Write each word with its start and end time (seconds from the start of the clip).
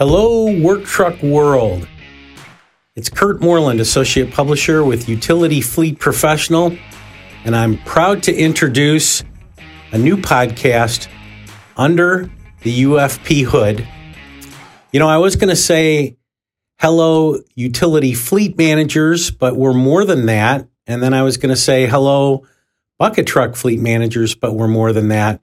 Hello, 0.00 0.50
Work 0.62 0.86
Truck 0.86 1.22
World. 1.22 1.86
It's 2.96 3.10
Kurt 3.10 3.42
Moreland, 3.42 3.80
Associate 3.80 4.32
Publisher 4.32 4.82
with 4.82 5.10
Utility 5.10 5.60
Fleet 5.60 5.98
Professional, 5.98 6.74
and 7.44 7.54
I'm 7.54 7.76
proud 7.76 8.22
to 8.22 8.34
introduce 8.34 9.22
a 9.92 9.98
new 9.98 10.16
podcast 10.16 11.06
under 11.76 12.30
the 12.62 12.84
UFP 12.84 13.44
hood. 13.44 13.86
You 14.90 15.00
know, 15.00 15.08
I 15.08 15.18
was 15.18 15.36
going 15.36 15.50
to 15.50 15.54
say 15.54 16.16
hello, 16.78 17.36
utility 17.54 18.14
fleet 18.14 18.56
managers, 18.56 19.30
but 19.30 19.54
we're 19.54 19.74
more 19.74 20.06
than 20.06 20.24
that. 20.24 20.66
And 20.86 21.02
then 21.02 21.12
I 21.12 21.24
was 21.24 21.36
going 21.36 21.54
to 21.54 21.60
say 21.60 21.86
hello, 21.86 22.46
bucket 22.98 23.26
truck 23.26 23.54
fleet 23.54 23.80
managers, 23.80 24.34
but 24.34 24.54
we're 24.54 24.66
more 24.66 24.94
than 24.94 25.08
that. 25.08 25.42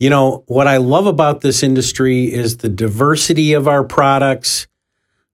You 0.00 0.08
know, 0.08 0.44
what 0.46 0.66
I 0.66 0.78
love 0.78 1.06
about 1.06 1.42
this 1.42 1.62
industry 1.62 2.32
is 2.32 2.56
the 2.56 2.70
diversity 2.70 3.52
of 3.52 3.68
our 3.68 3.84
products, 3.84 4.66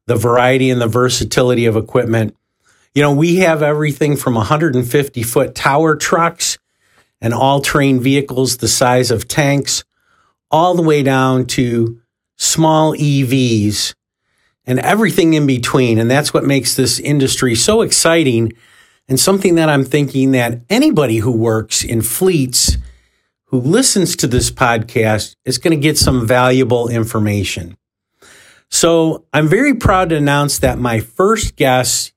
the 0.07 0.17
variety 0.17 0.71
and 0.71 0.81
the 0.81 0.89
versatility 0.89 1.67
of 1.67 1.77
equipment. 1.77 2.37
You 2.93 3.03
know, 3.03 3.13
we 3.13 3.37
have 3.37 3.63
everything 3.63 4.17
from 4.17 4.35
150 4.35 5.23
foot 5.23 5.55
tower 5.55 5.95
trucks 5.95 6.59
and 7.21 7.33
all 7.33 7.61
terrain 7.61 8.01
vehicles 8.01 8.57
the 8.57 8.67
size 8.67 9.13
of 9.13 9.29
tanks, 9.29 9.85
all 10.51 10.75
the 10.75 10.83
way 10.83 11.05
down 11.05 11.47
to 11.47 12.01
small 12.35 12.93
EVs 12.97 13.95
and 14.67 14.81
everything 14.81 15.35
in 15.35 15.47
between. 15.47 15.97
And 15.97 16.11
that's 16.11 16.35
what 16.35 16.45
makes 16.45 16.75
this 16.75 16.99
industry 16.99 17.55
so 17.55 17.83
exciting 17.83 18.53
and 19.09 19.21
something 19.21 19.55
that 19.55 19.69
I'm 19.69 19.85
thinking 19.85 20.33
that 20.33 20.63
anybody 20.69 21.19
who 21.19 21.31
works 21.31 21.85
in 21.85 22.03
fleets 22.03 22.79
who 23.47 23.61
listens 23.61 24.17
to 24.17 24.27
this 24.27 24.51
podcast 24.51 25.35
is 25.45 25.59
going 25.59 25.77
to 25.77 25.83
get 25.83 25.97
some 25.97 26.27
valuable 26.27 26.89
information. 26.89 27.77
So 28.71 29.25
I'm 29.33 29.49
very 29.49 29.75
proud 29.75 30.09
to 30.11 30.17
announce 30.17 30.59
that 30.59 30.79
my 30.79 31.01
first 31.01 31.57
guest 31.57 32.13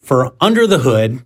for 0.00 0.34
Under 0.40 0.66
the 0.66 0.78
Hood 0.78 1.24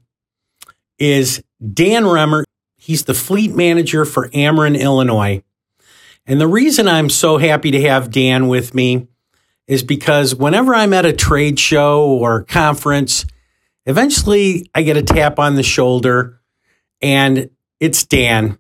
is 0.99 1.43
Dan 1.73 2.05
Remmert. 2.05 2.45
He's 2.77 3.05
the 3.05 3.15
fleet 3.15 3.55
manager 3.55 4.05
for 4.05 4.29
Ameren, 4.31 4.79
Illinois. 4.79 5.43
And 6.27 6.41
the 6.41 6.49
reason 6.49 6.87
I'm 6.87 7.09
so 7.09 7.39
happy 7.39 7.71
to 7.71 7.81
have 7.83 8.11
Dan 8.11 8.49
with 8.49 8.75
me 8.75 9.09
is 9.67 9.83
because 9.83 10.35
whenever 10.35 10.75
I'm 10.75 10.93
at 10.93 11.07
a 11.07 11.13
trade 11.13 11.59
show 11.59 12.07
or 12.07 12.45
conference, 12.45 13.25
eventually 13.87 14.69
I 14.75 14.83
get 14.83 14.97
a 14.97 15.03
tap 15.03 15.39
on 15.39 15.55
the 15.55 15.63
shoulder 15.63 16.41
and 17.01 17.51
it's 17.81 18.05
Dan. 18.05 18.59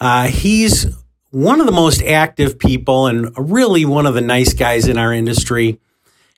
Uh, 0.00 0.28
he's 0.28 0.86
one 1.30 1.60
of 1.60 1.66
the 1.66 1.72
most 1.72 2.02
active 2.02 2.58
people 2.58 3.06
and 3.06 3.30
really 3.36 3.84
one 3.84 4.06
of 4.06 4.14
the 4.14 4.20
nice 4.20 4.54
guys 4.54 4.86
in 4.86 4.96
our 4.96 5.12
industry. 5.12 5.80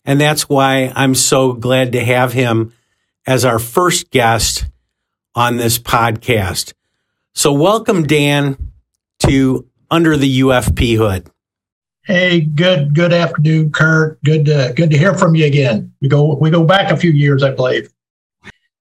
And 0.05 0.21
that's 0.21 0.49
why 0.49 0.93
I'm 0.95 1.15
so 1.15 1.53
glad 1.53 1.93
to 1.93 2.05
have 2.05 2.33
him 2.33 2.73
as 3.27 3.45
our 3.45 3.59
first 3.59 4.11
guest 4.11 4.67
on 5.35 5.57
this 5.57 5.79
podcast. 5.79 6.73
So, 7.35 7.53
welcome, 7.53 8.05
Dan, 8.05 8.73
to 9.21 9.69
Under 9.91 10.17
the 10.17 10.41
UFP 10.41 10.97
Hood. 10.97 11.31
Hey, 12.03 12.41
good 12.41 12.95
good 12.95 13.13
afternoon, 13.13 13.71
Kurt. 13.71 14.21
Good 14.25 14.47
to 14.47 14.73
good 14.75 14.91
to 14.91 14.99
hear 14.99 15.15
from 15.15 15.37
you 15.37 15.47
again. 15.47 15.93
We 16.01 16.09
go 16.09 16.35
we 16.35 16.51
go 16.51 16.65
back 16.65 16.91
a 16.91 16.97
few 16.97 17.13
years, 17.13 17.43
I 17.43 17.51
believe. 17.51 17.93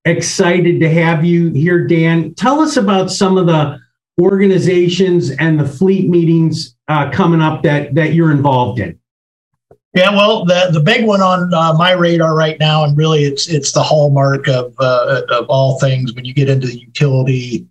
Excited 0.04 0.80
to 0.80 0.88
have 0.88 1.24
you 1.24 1.50
here, 1.50 1.86
Dan. 1.86 2.34
Tell 2.34 2.60
us 2.60 2.76
about 2.76 3.10
some 3.10 3.36
of 3.36 3.46
the 3.46 3.78
organizations 4.20 5.30
and 5.30 5.58
the 5.58 5.66
fleet 5.66 6.08
meetings 6.08 6.76
uh, 6.88 7.10
coming 7.10 7.40
up 7.40 7.62
that 7.62 7.94
that 7.94 8.14
you're 8.14 8.30
involved 8.30 8.80
in? 8.80 8.98
Yeah, 9.94 10.10
well, 10.10 10.44
the 10.44 10.70
the 10.72 10.80
big 10.80 11.04
one 11.04 11.20
on 11.20 11.52
uh, 11.52 11.72
my 11.72 11.92
radar 11.92 12.36
right 12.36 12.58
now, 12.60 12.84
and 12.84 12.96
really 12.96 13.24
it's 13.24 13.48
it's 13.48 13.72
the 13.72 13.82
hallmark 13.82 14.46
of 14.48 14.74
uh, 14.78 15.22
of 15.30 15.46
all 15.48 15.80
things 15.80 16.14
when 16.14 16.24
you 16.24 16.32
get 16.32 16.48
into 16.48 16.68
the 16.68 16.78
utility 16.78 17.66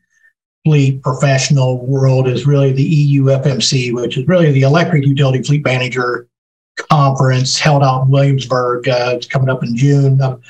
fleet 0.66 1.01
professional 1.01 1.85
world 1.85 2.28
is 2.28 2.46
really 2.46 2.74
the 2.74 3.18
EUFMC, 3.18 3.94
which 3.94 4.18
is 4.18 4.28
really 4.28 4.51
the 4.51 4.63
Electric 4.63 5.06
Utility 5.06 5.41
Fleet 5.41 5.63
Manager 5.63 6.28
Conference 6.91 7.57
held 7.57 7.84
out 7.84 8.03
in 8.03 8.09
Williamsburg. 8.09 8.88
Uh, 8.90 9.13
it's 9.16 9.25
coming 9.25 9.50
up 9.50 9.63
in 9.63 9.75
June. 9.75 10.22
I'm 10.22 10.41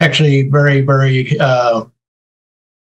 actually 0.00 0.48
very 0.48 0.80
very 0.80 1.38
uh, 1.38 1.84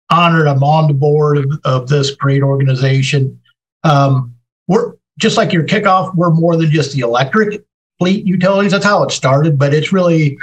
honored 0.09 0.47
I'm 0.47 0.63
on 0.63 0.87
the 0.87 0.93
board 0.93 1.37
of, 1.37 1.59
of 1.63 1.87
this 1.87 2.11
great 2.11 2.43
organization. 2.43 3.39
Um, 3.83 4.35
we're 4.67 4.93
just 5.19 5.37
like 5.37 5.53
your 5.53 5.63
kickoff, 5.63 6.15
we're 6.15 6.31
more 6.31 6.55
than 6.57 6.71
just 6.71 6.93
the 6.93 7.01
electric 7.01 7.63
fleet 7.99 8.25
utilities. 8.25 8.71
That's 8.71 8.85
how 8.85 9.03
it 9.03 9.11
started, 9.11 9.57
but 9.57 9.73
it's 9.73 9.93
really 9.93 10.37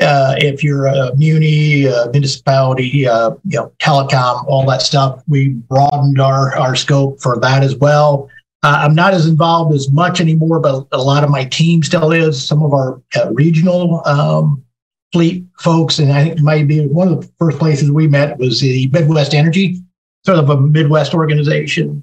uh, 0.00 0.34
if 0.38 0.62
you're 0.62 0.86
a 0.86 1.14
muni, 1.16 1.86
a 1.86 2.10
municipality, 2.12 3.08
uh, 3.08 3.30
you 3.44 3.58
know, 3.58 3.72
telecom, 3.78 4.44
all 4.46 4.66
that 4.66 4.82
stuff, 4.82 5.22
we 5.26 5.48
broadened 5.48 6.20
our, 6.20 6.54
our 6.56 6.76
scope 6.76 7.20
for 7.20 7.38
that 7.40 7.62
as 7.62 7.74
well. 7.76 8.28
Uh, 8.62 8.80
I'm 8.82 8.94
not 8.94 9.14
as 9.14 9.26
involved 9.26 9.74
as 9.74 9.90
much 9.90 10.20
anymore, 10.20 10.60
but 10.60 10.86
a 10.92 10.98
lot 10.98 11.24
of 11.24 11.30
my 11.30 11.44
team 11.44 11.82
still 11.82 12.12
is. 12.12 12.46
Some 12.46 12.62
of 12.62 12.74
our 12.74 13.00
uh, 13.16 13.32
regional 13.32 14.06
um, 14.06 14.62
fleet 15.16 15.46
folks, 15.58 15.98
and 15.98 16.12
I 16.12 16.24
think 16.24 16.38
it 16.38 16.42
might 16.42 16.68
be 16.68 16.86
one 16.86 17.08
of 17.08 17.22
the 17.22 17.32
first 17.38 17.58
places 17.58 17.90
we 17.90 18.06
met 18.06 18.36
was 18.36 18.60
the 18.60 18.86
Midwest 18.88 19.32
Energy, 19.32 19.80
sort 20.26 20.38
of 20.38 20.50
a 20.50 20.60
Midwest 20.60 21.14
organization. 21.14 22.02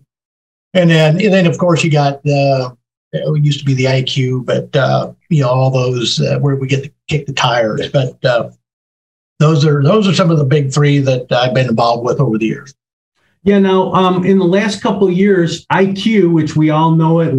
And 0.74 0.90
then, 0.90 1.22
and 1.22 1.31
then 1.31 1.46
of 1.46 1.59
course, 1.59 1.84
you 1.84 1.91
got 1.91 2.23
the 2.23 2.75
it 3.12 3.44
used 3.44 3.59
to 3.59 3.66
be 3.66 3.75
the 3.75 3.85
IQ, 3.85 4.47
but 4.47 4.75
uh, 4.75 5.13
you 5.29 5.44
know 5.44 5.50
all 5.50 5.69
those 5.69 6.19
uh, 6.19 6.40
where 6.40 6.56
we 6.56 6.68
get 6.68 6.85
to 6.85 6.91
kick 7.07 7.28
the 7.28 7.34
tires. 7.34 7.88
But 7.90 8.25
uh, 8.25 8.50
those 9.38 9.63
are 9.63 9.84
those 9.84 10.07
are 10.07 10.16
some 10.16 10.31
of 10.31 10.40
the 10.40 10.44
big 10.44 10.73
three 10.73 10.97
that 10.97 11.31
I've 11.31 11.53
been 11.53 11.69
involved 11.69 12.03
with 12.03 12.19
over 12.19 12.40
the 12.40 12.47
years. 12.47 12.73
Yeah. 13.44 13.59
Now, 13.59 13.94
um, 13.94 14.25
in 14.25 14.40
the 14.40 14.46
last 14.46 14.81
couple 14.81 15.07
of 15.07 15.13
years, 15.13 15.68
IQ, 15.68 16.34
which 16.34 16.56
we 16.56 16.72
all 16.72 16.96
know 16.96 17.19
it, 17.19 17.29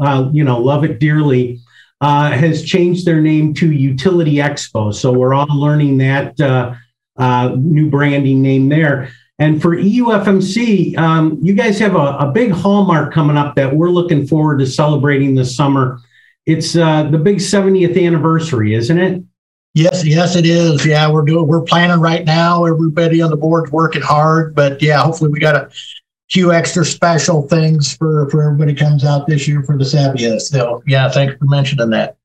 uh, 0.00 0.30
you 0.32 0.42
know, 0.42 0.58
love 0.58 0.82
it 0.82 0.98
dearly, 0.98 1.60
uh, 2.02 2.32
has 2.32 2.64
changed 2.64 3.06
their 3.06 3.20
name 3.20 3.54
to 3.54 3.70
Utility 3.70 4.34
Expo. 4.34 4.92
So 4.92 5.12
we're 5.12 5.32
all 5.32 5.46
learning 5.48 5.98
that 5.98 6.38
uh, 6.40 6.74
uh, 7.16 7.54
new 7.56 7.88
branding 7.88 8.42
name 8.42 8.68
there. 8.68 9.12
And 9.38 9.62
for 9.62 9.76
EUFMC, 9.76 10.98
um, 10.98 11.38
you 11.40 11.54
guys 11.54 11.78
have 11.78 11.94
a, 11.94 12.16
a, 12.18 12.32
big 12.32 12.50
hallmark 12.50 13.12
coming 13.14 13.36
up 13.36 13.54
that 13.54 13.74
we're 13.74 13.88
looking 13.88 14.26
forward 14.26 14.58
to 14.58 14.66
celebrating 14.66 15.34
this 15.34 15.56
summer. 15.56 16.00
It's 16.44 16.76
uh, 16.76 17.04
the 17.04 17.18
big 17.18 17.38
70th 17.38 18.04
anniversary, 18.04 18.74
isn't 18.74 18.98
it? 18.98 19.22
Yes, 19.74 20.04
yes, 20.04 20.36
it 20.36 20.44
is. 20.44 20.84
Yeah, 20.84 21.10
we're 21.10 21.24
doing. 21.24 21.46
We're 21.46 21.62
planning 21.62 21.98
right 21.98 22.24
now. 22.24 22.66
Everybody 22.66 23.22
on 23.22 23.30
the 23.30 23.36
board's 23.36 23.72
working 23.72 24.02
hard, 24.02 24.54
but 24.54 24.82
yeah, 24.82 25.00
hopefully 25.00 25.30
we 25.30 25.38
got 25.38 25.54
a 25.54 25.70
few 26.32 26.50
extra 26.50 26.84
special 26.84 27.46
things 27.46 27.94
for 27.94 28.28
for 28.30 28.42
everybody 28.42 28.74
comes 28.74 29.04
out 29.04 29.26
this 29.26 29.46
year 29.46 29.62
for 29.62 29.76
the 29.76 29.84
Savias. 29.84 30.42
So 30.42 30.82
yeah, 30.86 31.10
thanks 31.10 31.36
for 31.38 31.44
mentioning 31.44 31.90
that. 31.90 32.16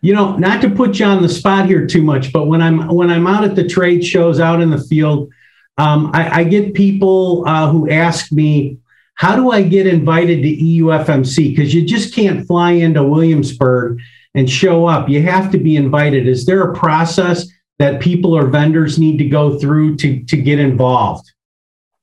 You 0.00 0.14
know, 0.14 0.36
not 0.38 0.62
to 0.62 0.70
put 0.70 0.98
you 0.98 1.04
on 1.04 1.22
the 1.22 1.28
spot 1.28 1.66
here 1.66 1.86
too 1.86 2.02
much, 2.02 2.32
but 2.32 2.46
when 2.46 2.62
I'm 2.62 2.88
when 2.88 3.10
I'm 3.10 3.26
out 3.26 3.44
at 3.44 3.54
the 3.54 3.68
trade 3.68 4.04
shows 4.04 4.40
out 4.40 4.62
in 4.62 4.70
the 4.70 4.80
field, 4.80 5.30
um, 5.76 6.10
I, 6.14 6.40
I, 6.40 6.44
get 6.44 6.74
people 6.74 7.44
uh, 7.46 7.70
who 7.70 7.90
ask 7.90 8.32
me, 8.32 8.78
"How 9.14 9.36
do 9.36 9.50
I 9.50 9.62
get 9.62 9.86
invited 9.86 10.42
to 10.42 10.48
EUFMC?" 10.48 11.54
Because 11.54 11.74
you 11.74 11.84
just 11.84 12.14
can't 12.14 12.46
fly 12.46 12.72
into 12.72 13.04
Williamsburg 13.04 14.00
and 14.34 14.48
show 14.48 14.86
up. 14.86 15.08
You 15.08 15.22
have 15.22 15.52
to 15.52 15.58
be 15.58 15.76
invited. 15.76 16.26
Is 16.26 16.46
there 16.46 16.62
a 16.62 16.74
process 16.74 17.46
that 17.78 18.00
people 18.00 18.36
or 18.36 18.46
vendors 18.46 18.98
need 18.98 19.18
to 19.18 19.28
go 19.28 19.58
through 19.58 19.96
to 19.98 20.24
to 20.24 20.36
get 20.38 20.58
involved? 20.58 21.30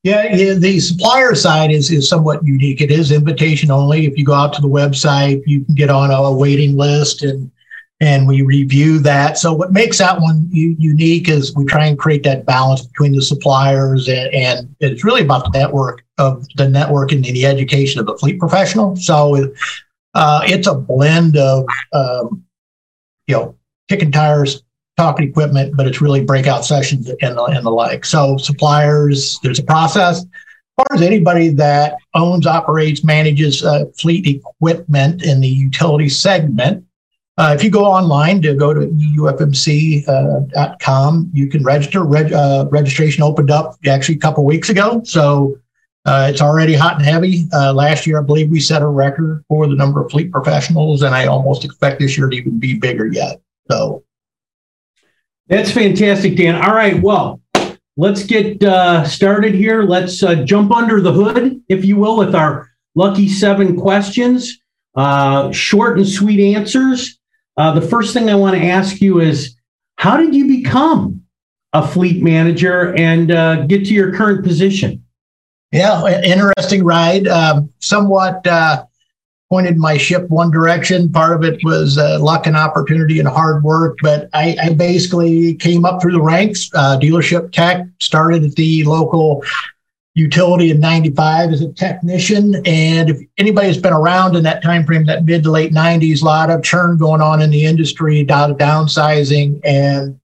Yeah, 0.07 0.34
yeah, 0.34 0.53
the 0.53 0.79
supplier 0.79 1.35
side 1.35 1.70
is 1.70 1.91
is 1.91 2.08
somewhat 2.08 2.41
unique. 2.46 2.79
It 2.79 2.91
is 2.91 3.11
invitation 3.11 3.70
only. 3.70 4.05
If 4.05 4.17
you 4.17 4.23
go 4.23 4.34
out 4.34 4.53
to 4.53 4.61
the 4.61 4.70
website, 4.70 5.43
you 5.46 5.66
can 5.66 5.76
get 5.76 5.90
on 5.90 6.11
a 6.11 6.31
waiting 6.31 6.78
list 6.78 7.23
and 7.23 7.52
and 7.99 8.26
we 8.26 8.41
review 8.41 8.99
that. 8.99 9.37
So 9.37 9.53
what 9.53 9.73
makes 9.73 9.97
that 9.97 10.22
one 10.22 10.47
u- 10.49 10.78
unique 10.79 11.28
is 11.28 11.53
we 11.53 11.66
try 11.66 11.87
and 11.87 11.99
create 11.99 12.23
that 12.23 12.46
balance 12.46 12.85
between 12.85 13.11
the 13.11 13.22
suppliers 13.22 14.08
and, 14.08 14.34
and 14.34 14.76
it's 14.79 15.03
really 15.03 15.23
about 15.23 15.52
the 15.52 15.59
network 15.59 16.05
of 16.17 16.46
the 16.55 16.70
network 16.70 17.11
and 17.11 17.26
the 17.26 17.46
education 17.46 17.99
of 17.99 18.05
the 18.05 18.17
fleet 18.17 18.40
professional. 18.40 18.96
So 18.96 19.52
uh, 20.14 20.41
it's 20.46 20.67
a 20.67 20.76
blend 20.76 21.35
of 21.35 21.66
um, 21.91 22.46
you 23.28 23.35
know 23.35 23.58
kicking 23.90 24.14
tires, 24.14 24.64
talking 24.97 25.29
equipment, 25.29 25.76
but 25.78 25.88
it's 25.88 26.02
really 26.02 26.23
breakout 26.23 26.66
sessions 26.66 27.09
and 27.22 27.38
the, 27.38 27.44
and 27.44 27.66
the 27.66 27.70
like. 27.70 28.03
So 28.03 28.38
suppliers, 28.38 29.40
there's 29.44 29.59
a 29.59 29.64
process. 29.64 30.20
As 30.20 30.26
far 30.76 30.88
as 30.96 31.02
anybody 31.02 31.49
that 31.49 31.97
owns, 32.14 32.46
operates, 32.47 33.03
manages 33.03 33.64
uh, 33.64 33.85
fleet 33.97 34.26
equipment 34.28 35.23
in 35.23 35.40
the 35.40 35.47
utility 35.47 36.09
segment, 36.09 36.84
uh, 37.38 37.53
if 37.55 37.64
you 37.64 37.70
go 37.70 37.85
online 37.85 38.41
to 38.41 38.55
go 38.55 38.73
to 38.73 38.82
eufmc.com, 38.82 40.08
uh, 41.20 41.23
you 41.34 41.47
can 41.47 41.64
register. 41.64 42.03
Reg, 42.03 42.34
uh, 42.34 42.66
registration 42.72 43.22
opened 43.22 43.52
up 43.52 43.76
actually 43.88 44.16
a 44.16 44.20
couple 44.20 44.43
weeks 44.43 44.70
ago. 44.70 45.02
So 45.03 45.58
Uh, 46.08 46.29
it's 46.32 46.41
already 46.41 46.73
hot 46.73 46.96
and 46.96 47.05
heavy. 47.05 47.50
Uh, 47.52 47.73
last 47.73 48.08
year, 48.08 48.17
I 48.17 48.23
believe 48.23 48.50
we 48.50 48.61
set 48.61 48.82
a 48.82 48.88
record 48.88 49.43
for 49.50 49.67
the 49.67 49.76
number 49.76 50.00
of 50.00 50.09
fleet 50.09 50.32
professionals, 50.32 51.02
and 51.02 51.14
I 51.14 51.26
almost 51.26 51.66
expect 51.66 52.00
this 52.00 52.17
year 52.17 52.29
to 52.29 52.35
even 52.38 52.58
be 52.59 52.79
bigger 52.79 53.08
yet. 53.08 53.41
So 53.70 54.03
that's 55.47 55.72
fantastic, 55.72 56.35
Dan. 56.35 56.55
All 56.55 56.73
right, 56.73 57.02
well, 57.02 57.41
let's 57.96 58.23
get 58.23 58.64
uh, 58.64 59.03
started 59.05 59.53
here. 59.53 59.84
Let's 59.84 60.22
uh, 60.23 60.44
jump 60.44 60.72
under 60.72 61.02
the 61.02 61.14
hood, 61.14 61.61
if 61.70 61.85
you 61.85 61.97
will, 61.97 62.17
with 62.17 62.35
our 62.35 62.70
lucky 62.96 63.29
seven 63.29 63.78
questions. 63.78 64.58
Uh, 64.96 65.52
short 65.52 65.97
and 65.97 66.08
sweet 66.08 66.55
answers. 66.55 67.20
Uh, 67.55 67.79
the 67.79 67.88
first 67.88 68.14
thing 68.14 68.29
I 68.29 68.35
want 68.35 68.55
to 68.55 68.66
ask 68.66 68.99
you 68.99 69.22
is, 69.22 69.55
how 69.97 70.17
did 70.17 70.34
you 70.34 70.47
become 70.47 71.23
a 71.73 71.88
fleet 71.88 72.23
manager 72.23 72.96
and 72.96 73.28
get 73.70 73.85
to 73.85 73.93
your 73.93 74.16
current 74.16 74.43
position? 74.43 75.03
Yeah, 75.72 76.22
interesting 76.23 76.84
ride. 76.84 77.28
Um, 77.28 77.72
somewhat 77.79 78.47
uh, 78.47 78.85
pointed 79.49 79.78
my 79.78 79.97
ship 79.97 80.28
one 80.29 80.52
direction. 80.52 81.11
Part 81.11 81.35
of 81.35 81.44
it 81.44 81.59
was 81.64 81.97
uh, 81.97 82.20
luck 82.20 82.47
and 82.47 82.58
opportunity 82.58 83.20
and 83.20 83.28
hard 83.28 83.64
work, 83.64 83.97
but 84.02 84.29
I, 84.34 84.58
I 84.61 84.73
basically 84.73 85.55
came 85.55 85.85
up 85.85 86.02
through 86.02 86.14
the 86.14 86.22
ranks. 86.22 86.70
Uh, 86.73 86.99
dealership 86.99 87.52
tech 87.52 87.85
started 87.99 88.44
at 88.44 88.55
the 88.55 88.84
local 88.84 89.44
utility 90.16 90.72
in 90.72 90.79
95 90.79 91.52
as 91.52 91.61
a 91.61 91.72
technician 91.73 92.55
and 92.66 93.11
if 93.11 93.20
anybody's 93.38 93.78
been 93.78 93.94
around 93.94 94.35
in 94.35 94.41
that 94.41 94.64
time 94.64 94.84
frame 94.84 95.05
that 95.05 95.23
mid 95.26 95.44
to 95.44 95.52
late 95.52 95.72
90s 95.72 96.23
a 96.23 96.26
lot 96.26 96.50
of 96.50 96.64
churn 96.64 96.97
going 96.97 97.22
on 97.22 97.40
in 97.40 97.52
the 97.52 97.64
industry 97.64 98.26
downsizing 98.26 99.61
and 99.64 100.20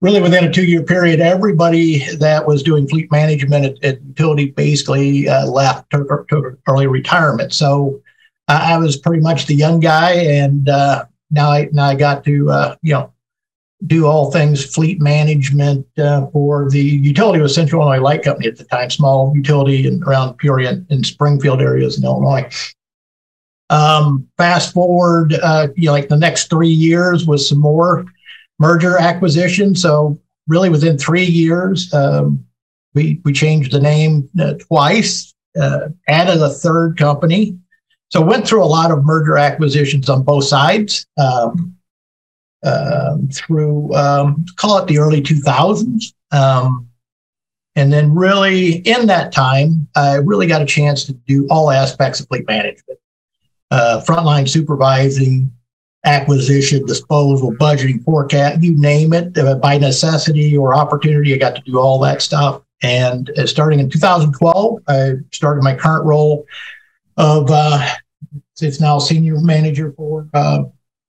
really 0.00 0.20
within 0.20 0.44
a 0.44 0.52
two 0.52 0.64
year 0.64 0.82
period, 0.82 1.20
everybody 1.20 1.98
that 2.16 2.46
was 2.46 2.62
doing 2.62 2.88
fleet 2.88 3.10
management 3.10 3.64
at, 3.64 3.84
at 3.84 4.02
utility 4.02 4.50
basically 4.50 5.28
uh, 5.28 5.46
left, 5.46 5.90
took, 5.90 6.28
took 6.28 6.58
early 6.68 6.86
retirement. 6.86 7.52
So 7.52 8.00
uh, 8.48 8.60
I 8.62 8.78
was 8.78 8.96
pretty 8.96 9.22
much 9.22 9.46
the 9.46 9.54
young 9.54 9.80
guy, 9.80 10.12
and 10.12 10.68
uh, 10.68 11.04
now 11.30 11.50
I 11.50 11.68
now 11.72 11.86
I 11.86 11.94
got 11.94 12.24
to 12.24 12.50
uh, 12.50 12.76
you 12.82 12.94
know 12.94 13.12
do 13.86 14.06
all 14.06 14.30
things 14.30 14.64
fleet 14.64 15.02
management 15.02 15.86
uh, 15.98 16.26
for 16.28 16.70
the 16.70 16.80
utility 16.80 17.40
was 17.40 17.54
Central 17.54 17.82
Illinois 17.82 18.02
Light 18.02 18.22
Company 18.22 18.48
at 18.48 18.56
the 18.56 18.64
time, 18.64 18.88
small 18.90 19.32
utility 19.34 19.86
in, 19.86 20.02
around 20.04 20.38
Peoria 20.38 20.82
and 20.88 21.04
Springfield 21.04 21.60
areas 21.60 21.98
in 21.98 22.04
Illinois. 22.04 22.48
Um, 23.68 24.28
fast 24.38 24.72
forward, 24.72 25.34
uh, 25.34 25.68
you 25.76 25.86
know, 25.86 25.92
like 25.92 26.08
the 26.08 26.16
next 26.16 26.48
three 26.48 26.68
years 26.68 27.26
was 27.26 27.48
some 27.48 27.58
more 27.58 28.06
merger 28.58 28.96
acquisition. 28.96 29.74
So 29.74 30.18
really, 30.46 30.70
within 30.70 30.96
three 30.96 31.24
years, 31.24 31.92
um, 31.92 32.44
we 32.94 33.20
we 33.24 33.32
changed 33.32 33.72
the 33.72 33.80
name 33.80 34.28
uh, 34.40 34.54
twice, 34.54 35.34
uh, 35.60 35.88
added 36.08 36.40
a 36.40 36.48
third 36.48 36.96
company. 36.96 37.58
So 38.10 38.20
went 38.20 38.46
through 38.46 38.62
a 38.62 38.66
lot 38.66 38.90
of 38.90 39.04
merger 39.04 39.36
acquisitions 39.36 40.08
on 40.08 40.22
both 40.22 40.44
sides 40.44 41.06
um, 41.18 41.74
um 42.64 43.28
through 43.32 43.92
um, 43.94 44.44
call 44.56 44.78
it 44.78 44.86
the 44.86 44.98
early 44.98 45.22
2000s. 45.22 46.14
Um, 46.32 46.88
and 47.76 47.92
then 47.92 48.14
really 48.14 48.76
in 48.76 49.06
that 49.06 49.32
time, 49.32 49.86
I 49.94 50.14
really 50.14 50.46
got 50.46 50.62
a 50.62 50.66
chance 50.66 51.04
to 51.04 51.12
do 51.12 51.46
all 51.50 51.70
aspects 51.70 52.20
of 52.20 52.28
fleet 52.28 52.46
management, 52.48 52.98
uh, 53.70 54.02
frontline 54.06 54.48
supervising, 54.48 55.52
acquisition, 56.06 56.86
disposal, 56.86 57.52
budgeting, 57.54 58.02
forecast, 58.02 58.62
you 58.62 58.74
name 58.78 59.12
it, 59.12 59.36
uh, 59.36 59.56
by 59.56 59.76
necessity 59.76 60.56
or 60.56 60.74
opportunity. 60.74 61.34
I 61.34 61.36
got 61.36 61.54
to 61.56 61.62
do 61.62 61.78
all 61.78 61.98
that 62.00 62.22
stuff. 62.22 62.62
And 62.82 63.30
uh, 63.38 63.46
starting 63.46 63.80
in 63.80 63.90
2012, 63.90 64.82
I 64.88 65.12
started 65.32 65.62
my 65.62 65.74
current 65.74 66.06
role 66.06 66.46
of, 67.16 67.50
uh, 67.50 67.94
it's 68.60 68.80
now 68.80 68.98
senior 68.98 69.40
manager 69.40 69.92
for 69.92 70.28
uh, 70.34 70.64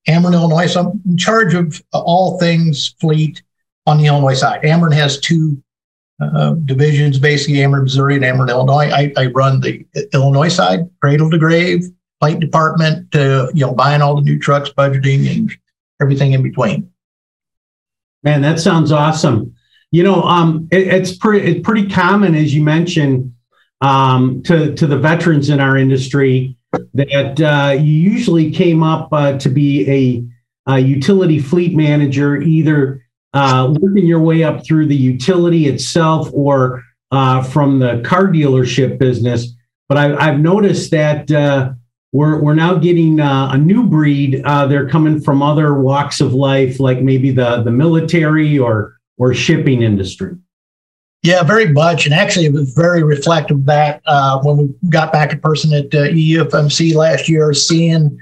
Illinois. 0.07 0.67
So 0.67 0.81
I'm 0.81 1.01
in 1.05 1.17
charge 1.17 1.53
of 1.53 1.81
all 1.93 2.39
things 2.39 2.95
fleet 2.99 3.41
on 3.85 3.97
the 3.97 4.05
Illinois 4.05 4.33
side. 4.33 4.61
Ameren 4.63 4.93
has 4.93 5.19
two 5.19 5.61
uh, 6.21 6.51
divisions, 6.65 7.19
basically 7.19 7.57
Ameren, 7.57 7.83
Missouri 7.83 8.15
and 8.15 8.23
Ameren, 8.23 8.49
Illinois. 8.49 8.89
I, 8.91 9.13
I 9.17 9.27
run 9.27 9.61
the 9.61 9.85
Illinois 10.13 10.49
side, 10.49 10.89
cradle 10.99 11.29
to 11.29 11.37
grave, 11.37 11.85
flight 12.19 12.39
department 12.39 13.11
to 13.11 13.51
you 13.53 13.65
know 13.65 13.73
buying 13.73 14.01
all 14.01 14.15
the 14.15 14.21
new 14.21 14.39
trucks, 14.39 14.69
budgeting, 14.69 15.29
and 15.29 15.51
everything 16.01 16.33
in 16.33 16.43
between. 16.43 16.91
Man, 18.23 18.41
that 18.41 18.59
sounds 18.59 18.91
awesome. 18.91 19.53
You 19.91 20.03
know, 20.03 20.21
um, 20.23 20.67
it, 20.71 20.87
it's 20.87 21.15
pretty 21.15 21.51
it's 21.51 21.65
pretty 21.65 21.87
common, 21.87 22.35
as 22.35 22.53
you 22.53 22.63
mentioned, 22.63 23.33
um, 23.81 24.41
to 24.43 24.73
to 24.75 24.87
the 24.87 24.97
veterans 24.97 25.49
in 25.49 25.59
our 25.59 25.77
industry 25.77 26.57
that 26.93 27.39
uh, 27.41 27.73
you 27.73 27.93
usually 27.93 28.51
came 28.51 28.83
up 28.83 29.09
uh, 29.11 29.37
to 29.37 29.49
be 29.49 29.89
a, 30.67 30.73
a, 30.73 30.79
utility 30.79 31.39
fleet 31.39 31.75
manager, 31.75 32.41
either 32.41 33.01
uh, 33.33 33.73
working 33.79 34.05
your 34.05 34.19
way 34.19 34.43
up 34.43 34.65
through 34.65 34.85
the 34.85 34.95
utility 34.95 35.67
itself 35.67 36.29
or 36.33 36.83
uh, 37.11 37.41
from 37.41 37.79
the 37.79 38.01
car 38.05 38.27
dealership 38.27 38.97
business. 38.97 39.53
But 39.87 39.97
I, 39.97 40.25
have 40.25 40.39
noticed 40.39 40.91
that 40.91 41.31
uh, 41.31 41.71
we're 42.11 42.41
we're 42.41 42.55
now 42.55 42.75
getting 42.75 43.19
uh, 43.19 43.51
a 43.53 43.57
new 43.57 43.83
breed. 43.83 44.43
They're 44.43 44.89
coming 44.89 45.21
from 45.21 45.41
other 45.41 45.73
walks 45.75 46.19
of 46.19 46.33
life, 46.33 46.79
like 46.79 47.01
maybe 47.01 47.31
the 47.31 47.63
the 47.63 47.71
military 47.71 48.59
or 48.59 48.97
or 49.17 49.33
shipping 49.33 49.83
industry. 49.83 50.35
Yeah, 51.23 51.43
very 51.43 51.71
much. 51.71 52.05
And 52.05 52.13
actually, 52.13 52.45
it 52.45 52.53
was 52.53 52.73
very 52.73 53.03
reflective 53.03 53.57
of 53.57 53.65
that 53.65 54.01
uh, 54.05 54.39
when 54.41 54.57
we 54.57 54.89
got 54.89 55.11
back 55.11 55.33
in 55.33 55.39
person 55.39 55.73
at 55.73 55.85
uh, 55.93 56.09
EUFMC 56.09 56.93
last 56.95 57.27
year, 57.27 57.53
seeing 57.53 58.17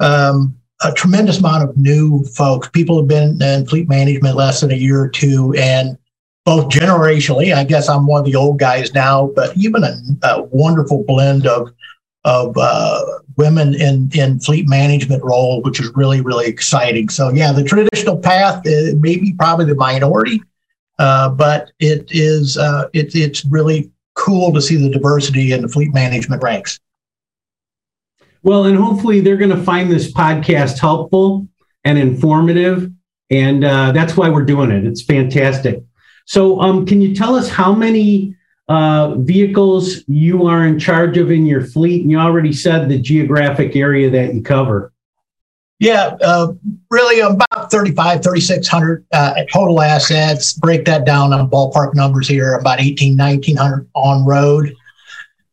um, 0.00 0.54
a 0.84 0.92
tremendous 0.92 1.38
amount 1.38 1.68
of 1.68 1.76
new 1.76 2.24
folks. 2.24 2.68
People 2.68 2.98
have 2.98 3.08
been 3.08 3.40
in 3.40 3.66
fleet 3.66 3.88
management 3.88 4.36
less 4.36 4.60
than 4.60 4.72
a 4.72 4.76
year 4.76 5.00
or 5.00 5.08
two, 5.08 5.54
and 5.56 5.96
both 6.44 6.68
generationally, 6.68 7.54
I 7.54 7.64
guess 7.64 7.88
I'm 7.88 8.06
one 8.06 8.20
of 8.20 8.26
the 8.26 8.34
old 8.34 8.58
guys 8.58 8.92
now, 8.92 9.30
but 9.34 9.56
even 9.56 9.84
a, 9.84 9.96
a 10.24 10.42
wonderful 10.42 11.04
blend 11.04 11.46
of 11.46 11.70
of 12.24 12.56
uh, 12.56 13.04
women 13.36 13.74
in 13.74 14.10
in 14.14 14.40
fleet 14.40 14.68
management 14.68 15.22
role, 15.24 15.62
which 15.62 15.80
is 15.80 15.90
really 15.94 16.20
really 16.20 16.46
exciting. 16.46 17.08
So 17.08 17.30
yeah, 17.30 17.52
the 17.52 17.64
traditional 17.64 18.16
path 18.16 18.66
uh, 18.66 18.96
may 18.98 19.16
be 19.16 19.34
probably 19.38 19.66
the 19.66 19.74
minority, 19.74 20.42
uh, 20.98 21.28
but 21.30 21.72
it 21.78 22.08
is 22.10 22.56
uh, 22.56 22.88
it, 22.92 23.14
it's 23.14 23.44
really 23.44 23.90
cool 24.14 24.52
to 24.52 24.60
see 24.60 24.76
the 24.76 24.90
diversity 24.90 25.52
in 25.52 25.62
the 25.62 25.68
fleet 25.68 25.92
management 25.92 26.42
ranks. 26.42 26.78
Well, 28.42 28.64
and 28.64 28.76
hopefully 28.76 29.20
they're 29.20 29.36
going 29.36 29.56
to 29.56 29.62
find 29.62 29.90
this 29.90 30.12
podcast 30.12 30.78
helpful 30.78 31.46
and 31.84 31.98
informative, 31.98 32.90
and 33.30 33.64
uh, 33.64 33.92
that's 33.92 34.16
why 34.16 34.28
we're 34.28 34.44
doing 34.44 34.70
it. 34.70 34.84
It's 34.84 35.02
fantastic. 35.02 35.82
So, 36.26 36.60
um, 36.60 36.86
can 36.86 37.00
you 37.00 37.14
tell 37.14 37.34
us 37.34 37.48
how 37.48 37.72
many 37.72 38.36
uh, 38.68 39.16
vehicles 39.16 40.02
you 40.06 40.46
are 40.46 40.66
in 40.66 40.78
charge 40.78 41.18
of 41.18 41.30
in 41.30 41.46
your 41.46 41.64
fleet? 41.64 42.02
And 42.02 42.10
you 42.10 42.18
already 42.18 42.52
said 42.52 42.88
the 42.88 42.98
geographic 42.98 43.76
area 43.76 44.10
that 44.10 44.34
you 44.34 44.42
cover. 44.42 44.91
Yeah, 45.82 46.16
uh, 46.22 46.52
really 46.92 47.18
about 47.18 47.72
35, 47.72 48.22
3,600 48.22 49.04
uh, 49.10 49.34
total 49.52 49.80
assets. 49.82 50.52
Break 50.52 50.84
that 50.84 51.04
down 51.04 51.32
on 51.32 51.50
ballpark 51.50 51.96
numbers 51.96 52.28
here, 52.28 52.54
about 52.54 52.80
18, 52.80 53.16
1,900 53.16 53.88
on 53.96 54.24
road, 54.24 54.76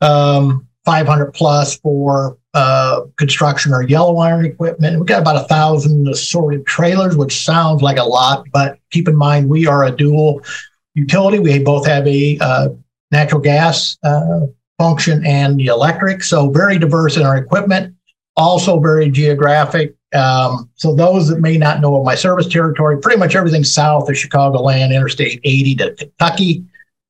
um, 0.02 0.68
500 0.86 1.34
plus 1.34 1.78
for 1.78 2.38
uh, 2.54 3.06
construction 3.18 3.74
or 3.74 3.82
yellow 3.82 4.18
iron 4.20 4.46
equipment. 4.46 4.98
We've 4.98 5.08
got 5.08 5.24
about 5.24 5.44
a 5.44 5.48
thousand 5.48 6.08
assorted 6.08 6.68
trailers, 6.68 7.18
which 7.18 7.44
sounds 7.44 7.82
like 7.82 7.98
a 7.98 8.04
lot, 8.04 8.46
but 8.54 8.78
keep 8.92 9.08
in 9.08 9.16
mind 9.16 9.50
we 9.50 9.66
are 9.66 9.86
a 9.86 9.92
dual 9.92 10.44
utility. 10.94 11.40
We 11.40 11.58
both 11.58 11.88
have 11.88 12.06
a 12.06 12.38
uh, 12.40 12.70
natural 13.10 13.42
gas 13.42 13.98
uh, 14.04 14.42
function 14.78 15.26
and 15.26 15.60
the 15.60 15.66
electric. 15.66 16.22
So 16.22 16.52
very 16.52 16.78
diverse 16.78 17.18
in 17.18 17.26
our 17.26 17.38
equipment, 17.38 17.96
also 18.40 18.80
very 18.80 19.10
geographic. 19.10 19.96
Um, 20.14 20.70
so 20.76 20.96
those 20.96 21.28
that 21.28 21.40
may 21.40 21.58
not 21.58 21.82
know 21.82 21.98
of 21.98 22.06
my 22.06 22.16
service 22.16 22.48
territory, 22.48 23.00
pretty 23.00 23.20
much 23.20 23.36
everything 23.36 23.64
south 23.64 24.10
of 24.10 24.16
Chicagoland, 24.16 24.96
Interstate 24.96 25.40
80 25.44 25.76
to 25.76 25.96
Kentucky. 25.96 26.66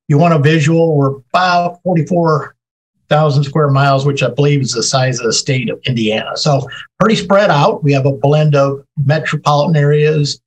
You 0.08 0.18
want 0.18 0.34
a 0.34 0.38
visual, 0.38 0.96
we're 0.96 1.16
about 1.32 1.80
44,000 1.84 3.44
square 3.44 3.70
miles, 3.70 4.04
which 4.04 4.22
I 4.22 4.28
believe 4.28 4.60
is 4.60 4.72
the 4.72 4.82
size 4.82 5.20
of 5.20 5.26
the 5.26 5.32
state 5.32 5.70
of 5.70 5.80
Indiana. 5.86 6.36
So 6.36 6.68
pretty 6.98 7.16
spread 7.16 7.48
out. 7.48 7.82
We 7.82 7.92
have 7.92 8.06
a 8.06 8.12
blend 8.12 8.54
of 8.54 8.84
metropolitan 8.98 9.76
areas 9.76 10.40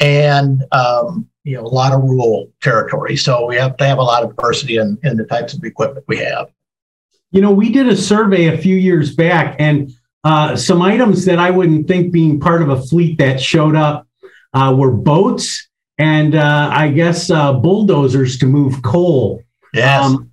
and 0.00 0.64
um, 0.72 1.28
you 1.44 1.56
know 1.56 1.62
a 1.62 1.68
lot 1.68 1.92
of 1.92 2.02
rural 2.02 2.50
territory. 2.62 3.16
So 3.16 3.46
we 3.46 3.56
have 3.56 3.76
to 3.78 3.86
have 3.86 3.98
a 3.98 4.02
lot 4.02 4.22
of 4.22 4.36
diversity 4.36 4.76
in, 4.76 4.98
in 5.04 5.16
the 5.16 5.24
types 5.24 5.54
of 5.54 5.62
equipment 5.64 6.04
we 6.08 6.18
have. 6.18 6.48
You 7.30 7.40
know, 7.40 7.50
we 7.50 7.70
did 7.70 7.88
a 7.88 7.96
survey 7.96 8.46
a 8.46 8.58
few 8.58 8.76
years 8.76 9.14
back, 9.14 9.56
and 9.58 9.92
uh, 10.26 10.56
some 10.56 10.82
items 10.82 11.24
that 11.24 11.38
I 11.38 11.52
wouldn't 11.52 11.86
think 11.86 12.12
being 12.12 12.40
part 12.40 12.60
of 12.60 12.68
a 12.68 12.82
fleet 12.82 13.16
that 13.18 13.40
showed 13.40 13.76
up 13.76 14.08
uh, 14.54 14.74
were 14.76 14.90
boats 14.90 15.68
and 15.98 16.34
uh, 16.34 16.68
I 16.72 16.88
guess 16.88 17.30
uh, 17.30 17.52
bulldozers 17.52 18.36
to 18.38 18.46
move 18.46 18.82
coal. 18.82 19.40
Yes. 19.72 20.04
Um, 20.04 20.32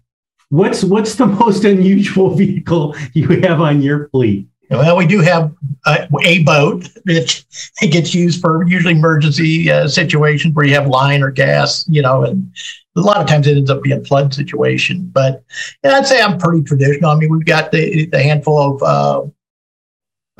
what's 0.49 0.83
what's 0.83 1.13
the 1.13 1.27
most 1.43 1.63
unusual 1.63 2.33
vehicle 2.33 2.95
you 3.13 3.27
have 3.41 3.61
on 3.61 3.83
your 3.83 4.09
fleet? 4.09 4.47
Well, 4.71 4.97
we 4.97 5.05
do 5.05 5.19
have 5.19 5.53
a, 5.85 6.07
a 6.23 6.41
boat 6.41 6.89
that 7.05 7.43
gets 7.91 8.15
used 8.15 8.41
for 8.41 8.65
usually 8.67 8.95
emergency 8.95 9.69
uh, 9.69 9.87
situations 9.87 10.55
where 10.55 10.65
you 10.65 10.73
have 10.73 10.87
line 10.87 11.21
or 11.21 11.29
gas, 11.29 11.85
you 11.87 12.01
know, 12.01 12.23
and 12.23 12.51
a 12.95 13.01
lot 13.01 13.17
of 13.17 13.27
times 13.27 13.45
it 13.45 13.57
ends 13.57 13.69
up 13.69 13.83
being 13.83 13.99
a 13.99 14.03
flood 14.03 14.33
situation. 14.33 15.07
But 15.13 15.43
I'd 15.83 16.07
say 16.07 16.19
I'm 16.19 16.39
pretty 16.39 16.63
traditional. 16.63 17.11
I 17.11 17.15
mean, 17.15 17.29
we've 17.29 17.45
got 17.45 17.71
the, 17.71 18.07
the 18.07 18.23
handful 18.23 18.57
of 18.57 18.81
uh, 18.81 19.29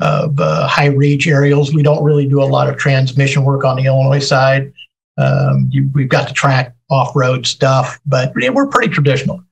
of 0.04 0.38
uh, 0.38 0.68
high 0.68 0.86
reach 0.86 1.26
aerials. 1.26 1.74
We 1.74 1.82
don't 1.82 2.04
really 2.04 2.28
do 2.28 2.42
a 2.42 2.44
lot 2.44 2.68
of 2.68 2.76
transmission 2.76 3.42
work 3.42 3.64
on 3.64 3.76
the 3.76 3.86
Illinois 3.86 4.18
side. 4.18 4.72
Um, 5.16 5.68
you, 5.72 5.88
we've 5.94 6.08
got 6.08 6.28
the 6.28 6.34
track 6.34 6.74
off 6.90 7.16
road 7.16 7.46
stuff, 7.46 7.98
but 8.04 8.32
we're 8.34 8.66
pretty 8.66 8.92
traditional. 8.92 9.42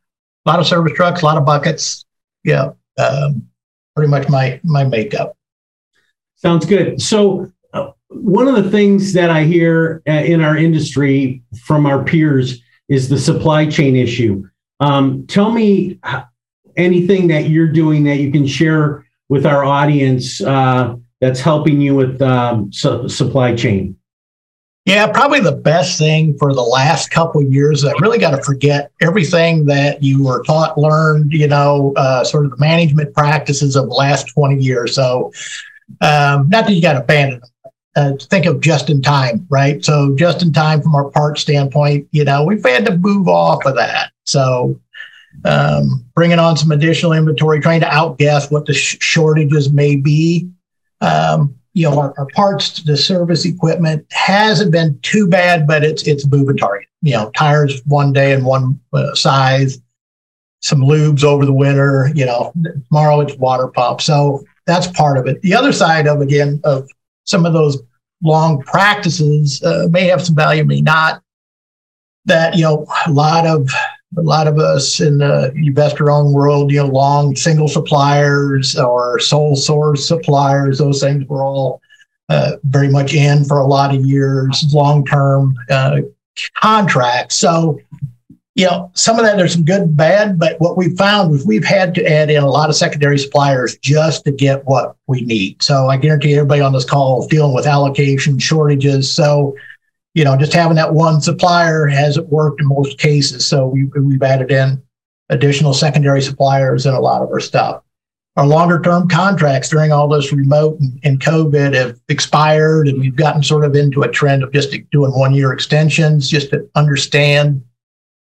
A 0.44 0.50
lot 0.50 0.60
of 0.60 0.66
service 0.66 0.92
trucks, 0.92 1.22
a 1.22 1.24
lot 1.24 1.38
of 1.38 1.46
buckets. 1.46 2.04
Yeah. 2.44 2.72
Um, 2.98 3.48
pretty 3.96 4.10
much 4.10 4.28
my 4.28 4.60
my 4.62 4.84
makeup. 4.84 5.36
Sounds 6.34 6.66
good. 6.66 7.00
So 7.00 7.50
uh, 7.72 7.92
one 8.08 8.46
of 8.46 8.62
the 8.62 8.70
things 8.70 9.14
that 9.14 9.30
I 9.30 9.44
hear 9.44 10.02
uh, 10.06 10.12
in 10.12 10.42
our 10.42 10.56
industry 10.56 11.42
from 11.64 11.86
our 11.86 12.04
peers 12.04 12.60
is 12.88 13.08
the 13.08 13.18
supply 13.18 13.66
chain 13.66 13.96
issue. 13.96 14.46
Um, 14.80 15.26
tell 15.28 15.50
me 15.50 15.98
anything 16.76 17.28
that 17.28 17.48
you're 17.48 17.68
doing 17.72 18.04
that 18.04 18.16
you 18.16 18.30
can 18.30 18.46
share 18.46 19.06
with 19.28 19.46
our 19.46 19.64
audience 19.64 20.40
uh, 20.42 20.94
that's 21.20 21.40
helping 21.40 21.80
you 21.80 21.94
with 21.94 22.20
um, 22.22 22.72
su- 22.72 23.08
supply 23.08 23.54
chain. 23.54 23.96
Yeah, 24.84 25.06
probably 25.12 25.38
the 25.38 25.52
best 25.52 25.96
thing 25.96 26.36
for 26.38 26.52
the 26.52 26.62
last 26.62 27.12
couple 27.12 27.40
of 27.40 27.52
years. 27.52 27.84
I 27.84 27.92
really 28.00 28.18
got 28.18 28.32
to 28.32 28.42
forget 28.42 28.90
everything 29.00 29.66
that 29.66 30.02
you 30.02 30.24
were 30.24 30.42
taught, 30.42 30.76
learned, 30.76 31.32
you 31.32 31.46
know, 31.46 31.92
uh, 31.96 32.24
sort 32.24 32.46
of 32.46 32.50
the 32.50 32.56
management 32.56 33.14
practices 33.14 33.76
of 33.76 33.88
the 33.88 33.94
last 33.94 34.24
20 34.34 34.60
years. 34.60 34.96
So, 34.96 35.32
um, 36.00 36.48
not 36.48 36.66
that 36.66 36.72
you 36.72 36.82
got 36.82 36.94
to 36.94 37.00
abandon 37.00 37.40
them. 37.40 37.48
Uh, 37.94 38.12
think 38.28 38.46
of 38.46 38.60
just 38.60 38.90
in 38.90 39.02
time, 39.02 39.46
right? 39.50 39.84
So, 39.84 40.16
just 40.16 40.42
in 40.42 40.52
time 40.52 40.82
from 40.82 40.96
our 40.96 41.10
part 41.10 41.38
standpoint, 41.38 42.08
you 42.10 42.24
know, 42.24 42.42
we've 42.42 42.64
had 42.64 42.84
to 42.86 42.96
move 42.96 43.28
off 43.28 43.64
of 43.66 43.76
that. 43.76 44.10
So, 44.24 44.80
um, 45.44 46.04
bringing 46.14 46.38
on 46.38 46.56
some 46.56 46.70
additional 46.70 47.12
inventory, 47.12 47.60
trying 47.60 47.80
to 47.80 47.88
outguess 47.88 48.50
what 48.50 48.66
the 48.66 48.74
sh- 48.74 48.98
shortages 49.00 49.72
may 49.72 49.96
be. 49.96 50.48
Um, 51.00 51.56
you 51.74 51.88
know, 51.88 51.98
our, 51.98 52.14
our, 52.18 52.26
parts, 52.26 52.82
the 52.82 52.96
service 52.96 53.44
equipment 53.44 54.06
hasn't 54.12 54.70
been 54.70 54.98
too 55.00 55.26
bad, 55.26 55.66
but 55.66 55.82
it's 55.82 56.06
it's 56.06 56.26
moving 56.26 56.56
target. 56.56 56.86
You 57.00 57.12
know, 57.12 57.30
tires 57.30 57.82
one 57.86 58.12
day 58.12 58.32
in 58.32 58.44
one 58.44 58.78
uh, 58.92 59.14
size, 59.14 59.80
some 60.60 60.80
lubes 60.80 61.24
over 61.24 61.46
the 61.46 61.52
winter. 61.52 62.10
You 62.14 62.26
know, 62.26 62.52
tomorrow 62.88 63.20
it's 63.20 63.36
water 63.36 63.68
pump. 63.68 64.02
So 64.02 64.44
that's 64.66 64.86
part 64.88 65.18
of 65.18 65.26
it. 65.26 65.40
The 65.42 65.54
other 65.54 65.72
side 65.72 66.06
of 66.06 66.20
again 66.20 66.60
of 66.64 66.88
some 67.24 67.46
of 67.46 67.52
those 67.52 67.82
long 68.22 68.60
practices 68.62 69.62
uh, 69.62 69.88
may 69.90 70.06
have 70.06 70.22
some 70.22 70.36
value, 70.36 70.64
may 70.64 70.80
not. 70.80 71.22
That 72.26 72.54
you 72.54 72.62
know, 72.62 72.86
a 73.06 73.10
lot 73.10 73.46
of 73.46 73.68
a 74.16 74.22
lot 74.22 74.46
of 74.46 74.58
us 74.58 75.00
in 75.00 75.18
the 75.18 75.52
investor-owned 75.54 76.34
world, 76.34 76.70
you 76.70 76.78
know, 76.78 76.86
long 76.86 77.34
single 77.34 77.68
suppliers 77.68 78.76
or 78.76 79.18
sole 79.18 79.56
source 79.56 80.06
suppliers, 80.06 80.78
those 80.78 81.00
things 81.00 81.26
were 81.28 81.42
all 81.42 81.80
uh, 82.28 82.52
very 82.64 82.88
much 82.88 83.14
in 83.14 83.44
for 83.44 83.58
a 83.58 83.66
lot 83.66 83.94
of 83.94 84.04
years, 84.04 84.72
long-term 84.74 85.54
uh, 85.70 86.00
contracts. 86.56 87.36
So, 87.36 87.80
you 88.54 88.66
know, 88.66 88.90
some 88.94 89.18
of 89.18 89.24
that 89.24 89.38
there's 89.38 89.54
some 89.54 89.64
good 89.64 89.96
bad, 89.96 90.38
but 90.38 90.60
what 90.60 90.76
we 90.76 90.94
found 90.96 91.30
was 91.30 91.46
we've 91.46 91.64
had 91.64 91.94
to 91.94 92.06
add 92.06 92.30
in 92.30 92.42
a 92.42 92.50
lot 92.50 92.68
of 92.68 92.76
secondary 92.76 93.18
suppliers 93.18 93.78
just 93.78 94.24
to 94.24 94.32
get 94.32 94.64
what 94.66 94.94
we 95.06 95.22
need. 95.22 95.62
So 95.62 95.88
I 95.88 95.96
guarantee 95.96 96.34
everybody 96.34 96.60
on 96.60 96.74
this 96.74 96.84
call 96.84 97.22
is 97.22 97.28
dealing 97.28 97.54
with 97.54 97.66
allocation 97.66 98.38
shortages. 98.38 99.10
So 99.10 99.56
you 100.14 100.24
know, 100.24 100.36
just 100.36 100.52
having 100.52 100.76
that 100.76 100.94
one 100.94 101.20
supplier 101.20 101.86
hasn't 101.86 102.28
worked 102.28 102.60
in 102.60 102.66
most 102.66 102.98
cases. 102.98 103.46
So 103.46 103.66
we, 103.66 103.84
we've 103.84 104.22
added 104.22 104.50
in 104.50 104.82
additional 105.28 105.72
secondary 105.72 106.20
suppliers 106.20 106.84
in 106.86 106.94
a 106.94 107.00
lot 107.00 107.22
of 107.22 107.30
our 107.30 107.40
stuff. 107.40 107.82
Our 108.36 108.46
longer 108.46 108.80
term 108.80 109.08
contracts 109.08 109.68
during 109.68 109.92
all 109.92 110.08
this 110.08 110.32
remote 110.32 110.78
and, 110.80 110.98
and, 111.04 111.20
COVID 111.20 111.74
have 111.74 112.00
expired, 112.08 112.88
and 112.88 112.98
we've 112.98 113.16
gotten 113.16 113.42
sort 113.42 113.64
of 113.64 113.74
into 113.74 114.02
a 114.02 114.08
trend 114.08 114.42
of 114.42 114.52
just 114.52 114.74
doing 114.90 115.12
one 115.12 115.34
year 115.34 115.52
extensions 115.52 116.30
just 116.30 116.48
to 116.50 116.66
understand 116.74 117.62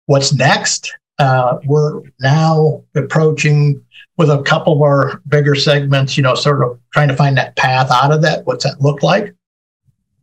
what's 0.07 0.33
next. 0.33 0.91
Uh, 1.19 1.59
we're 1.65 2.01
now 2.21 2.83
approaching 2.95 3.83
with 4.17 4.31
a 4.31 4.41
couple 4.41 4.73
of 4.73 4.81
our 4.81 5.21
bigger 5.27 5.53
segments, 5.53 6.17
you 6.17 6.23
know, 6.23 6.33
sort 6.33 6.63
of 6.63 6.79
trying 6.91 7.07
to 7.07 7.15
find 7.15 7.37
that 7.37 7.55
path 7.55 7.91
out 7.91 8.11
of 8.11 8.23
that. 8.23 8.45
What's 8.47 8.63
that 8.63 8.81
look 8.81 9.03
like? 9.03 9.35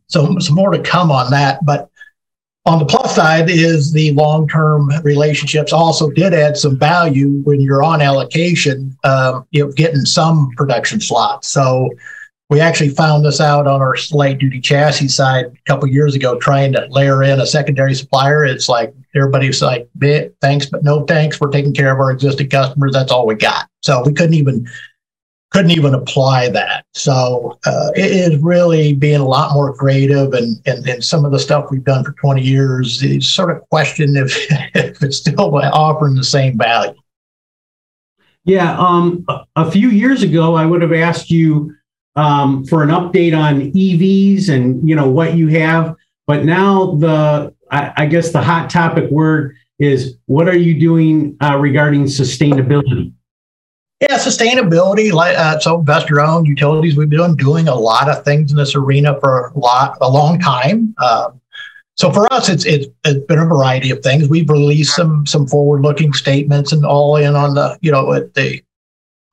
So 0.07 0.37
some 0.39 0.55
more 0.55 0.71
to 0.71 0.81
come 0.81 1.11
on 1.11 1.31
that. 1.31 1.63
But 1.65 1.89
on 2.65 2.79
the 2.79 2.85
plus 2.85 3.15
side 3.15 3.49
is 3.49 3.93
the 3.93 4.11
long-term 4.11 4.91
relationships 5.03 5.71
also 5.71 6.09
did 6.11 6.33
add 6.33 6.57
some 6.57 6.77
value 6.77 7.41
when 7.43 7.61
you're 7.61 7.81
on 7.81 8.01
allocation, 8.01 8.97
um, 9.05 9.45
you 9.51 9.63
know, 9.63 9.71
getting 9.71 10.01
some 10.01 10.49
production 10.57 10.99
slots. 10.99 11.47
So 11.47 11.89
we 12.49 12.59
actually 12.59 12.89
found 12.89 13.25
this 13.25 13.41
out 13.41 13.67
on 13.67 13.81
our 13.81 13.95
light 14.11 14.37
duty 14.37 14.59
chassis 14.59 15.09
side 15.09 15.45
a 15.45 15.51
couple 15.65 15.87
years 15.87 16.15
ago, 16.15 16.37
trying 16.39 16.73
to 16.73 16.87
layer 16.89 17.23
in 17.23 17.39
a 17.41 17.45
secondary 17.45 17.93
supplier. 17.93 18.45
It's 18.45 18.69
like 18.69 18.93
everybody's 19.15 19.61
like, 19.61 19.89
thanks, 20.41 20.65
but 20.65 20.83
no 20.83 21.03
thanks. 21.05 21.39
We're 21.39 21.51
taking 21.51 21.73
care 21.73 21.91
of 21.91 21.99
our 21.99 22.11
existing 22.11 22.49
customers. 22.49 22.93
That's 22.93 23.11
all 23.11 23.25
we 23.25 23.35
got. 23.35 23.67
So 23.81 24.03
we 24.05 24.13
couldn't 24.13 24.35
even 24.35 24.67
couldn't 25.51 25.71
even 25.71 25.93
apply 25.93 26.49
that. 26.49 26.85
So 26.93 27.57
uh, 27.65 27.91
it 27.95 28.11
is 28.11 28.37
really 28.41 28.93
being 28.93 29.21
a 29.21 29.27
lot 29.27 29.53
more 29.53 29.73
creative, 29.73 30.33
and, 30.33 30.57
and 30.65 30.87
and 30.87 31.03
some 31.03 31.25
of 31.25 31.31
the 31.31 31.39
stuff 31.39 31.71
we've 31.71 31.83
done 31.83 32.03
for 32.03 32.11
20 32.13 32.41
years 32.41 33.01
is 33.01 33.27
sort 33.27 33.55
of 33.55 33.67
question 33.69 34.15
if 34.17 34.35
if 34.75 35.01
it's 35.01 35.17
still 35.17 35.55
offering 35.55 36.15
the 36.15 36.23
same 36.23 36.57
value. 36.57 36.93
Yeah, 38.43 38.77
um, 38.77 39.25
a 39.55 39.69
few 39.69 39.89
years 39.89 40.23
ago, 40.23 40.55
I 40.55 40.65
would 40.65 40.81
have 40.81 40.93
asked 40.93 41.29
you 41.29 41.75
um, 42.15 42.65
for 42.65 42.81
an 42.81 42.89
update 42.89 43.37
on 43.37 43.71
EVs 43.73 44.49
and 44.49 44.87
you 44.87 44.95
know 44.95 45.09
what 45.09 45.35
you 45.35 45.47
have, 45.49 45.95
but 46.25 46.45
now 46.45 46.95
the 46.95 47.53
I, 47.71 47.93
I 47.97 48.05
guess 48.05 48.31
the 48.31 48.41
hot 48.41 48.69
topic 48.69 49.09
word 49.11 49.55
is 49.79 50.17
what 50.25 50.47
are 50.47 50.57
you 50.57 50.79
doing 50.79 51.37
uh, 51.41 51.57
regarding 51.57 52.05
sustainability? 52.05 53.13
Yeah, 54.01 54.17
sustainability. 54.19 55.11
Uh, 55.11 55.59
so 55.59 55.79
investor 55.79 56.21
owned 56.21 56.45
utilities. 56.45 56.95
We've 56.95 57.09
been 57.09 57.35
doing 57.35 57.67
a 57.67 57.73
lot 57.73 58.09
of 58.09 58.23
things 58.23 58.51
in 58.51 58.57
this 58.57 58.75
arena 58.75 59.19
for 59.19 59.47
a 59.47 59.59
lot, 59.59 59.97
a 60.01 60.09
long 60.09 60.39
time. 60.39 60.93
Um, 61.03 61.41
so 61.95 62.11
for 62.11 62.31
us, 62.31 62.47
it's, 62.47 62.63
it's 62.65 62.85
it's 63.05 63.25
been 63.25 63.39
a 63.39 63.45
variety 63.45 63.89
of 63.89 64.03
things. 64.03 64.29
We've 64.29 64.49
released 64.49 64.95
some 64.95 65.25
some 65.25 65.47
forward 65.47 65.81
looking 65.81 66.13
statements 66.13 66.71
and 66.71 66.85
all 66.85 67.15
in 67.15 67.35
on 67.35 67.55
the 67.55 67.75
you 67.81 67.91
know 67.91 68.13
at 68.13 68.35
the 68.35 68.61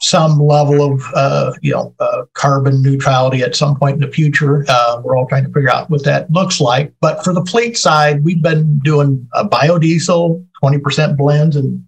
some 0.00 0.38
level 0.38 0.94
of 0.94 1.02
uh, 1.14 1.52
you 1.60 1.72
know 1.72 1.94
uh, 2.00 2.22
carbon 2.32 2.82
neutrality 2.82 3.42
at 3.42 3.54
some 3.54 3.76
point 3.76 3.96
in 3.96 4.00
the 4.00 4.10
future. 4.10 4.64
Uh, 4.66 5.02
we're 5.04 5.14
all 5.14 5.26
trying 5.26 5.44
to 5.44 5.52
figure 5.52 5.70
out 5.70 5.90
what 5.90 6.04
that 6.04 6.30
looks 6.30 6.58
like. 6.58 6.90
But 7.02 7.22
for 7.22 7.34
the 7.34 7.44
fleet 7.44 7.76
side, 7.76 8.24
we've 8.24 8.42
been 8.42 8.78
doing 8.78 9.28
a 9.34 9.46
biodiesel, 9.46 10.42
twenty 10.58 10.78
percent 10.78 11.18
blends, 11.18 11.56
and 11.56 11.84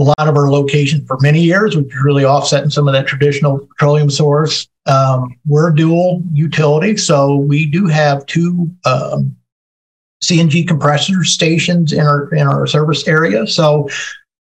a 0.00 0.14
lot 0.18 0.28
of 0.28 0.36
our 0.36 0.50
locations 0.50 1.06
for 1.06 1.18
many 1.20 1.40
years, 1.40 1.76
which 1.76 1.86
is 1.86 2.02
really 2.02 2.24
offsetting 2.24 2.70
some 2.70 2.88
of 2.88 2.94
that 2.94 3.06
traditional 3.06 3.58
petroleum 3.58 4.10
source. 4.10 4.66
Um, 4.86 5.36
we're 5.46 5.70
dual 5.70 6.22
utility, 6.32 6.96
so 6.96 7.36
we 7.36 7.66
do 7.66 7.86
have 7.86 8.24
two 8.26 8.70
um, 8.86 9.36
CNG 10.24 10.66
compressor 10.66 11.22
stations 11.24 11.92
in 11.92 12.00
our 12.00 12.32
in 12.34 12.46
our 12.46 12.66
service 12.66 13.06
area. 13.06 13.46
So 13.46 13.88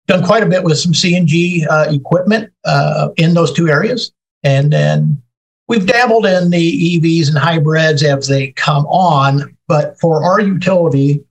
done 0.08 0.24
quite 0.24 0.44
a 0.44 0.48
bit 0.48 0.64
with 0.64 0.78
some 0.78 0.94
CNG 0.94 1.66
uh, 1.70 1.88
equipment 1.90 2.52
uh, 2.66 3.10
in 3.18 3.34
those 3.34 3.52
two 3.52 3.68
areas, 3.68 4.12
and 4.44 4.72
then 4.72 5.22
we've 5.68 5.88
dabbled 5.88 6.28
in 6.28 6.52
the 6.52 7.00
EVs 7.00 7.30
and 7.30 7.38
hybrids 7.38 8.04
as 8.04 8.28
they 8.28 8.52
come 8.52 8.86
on. 8.86 9.58
But 9.68 10.00
for 10.00 10.24
our 10.24 10.40
utility, 10.40 11.24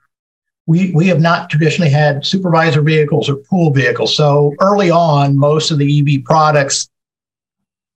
we, 0.70 0.92
we 0.92 1.08
have 1.08 1.20
not 1.20 1.50
traditionally 1.50 1.90
had 1.90 2.24
supervisor 2.24 2.80
vehicles 2.80 3.28
or 3.28 3.34
pool 3.34 3.72
vehicles. 3.72 4.16
So 4.16 4.54
early 4.60 4.88
on, 4.88 5.36
most 5.36 5.72
of 5.72 5.78
the 5.78 5.98
EV 5.98 6.24
products 6.24 6.88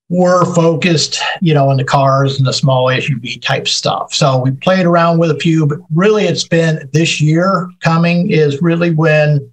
were 0.09 0.45
focused, 0.57 1.21
you 1.40 1.54
know, 1.54 1.71
in 1.71 1.76
the 1.76 1.85
cars 1.85 2.37
and 2.37 2.45
the 2.45 2.52
small 2.52 2.87
SUV 2.87 3.40
type 3.40 3.69
stuff. 3.69 4.12
So 4.12 4.43
we 4.43 4.50
played 4.50 4.87
around 4.87 5.19
with 5.19 5.31
a 5.31 5.38
few, 5.38 5.66
but 5.66 5.78
really 5.95 6.25
it's 6.25 6.49
been 6.49 6.90
this 6.93 7.21
year 7.21 7.71
coming 7.78 8.33
is 8.33 8.61
really 8.61 8.90
when 8.90 9.49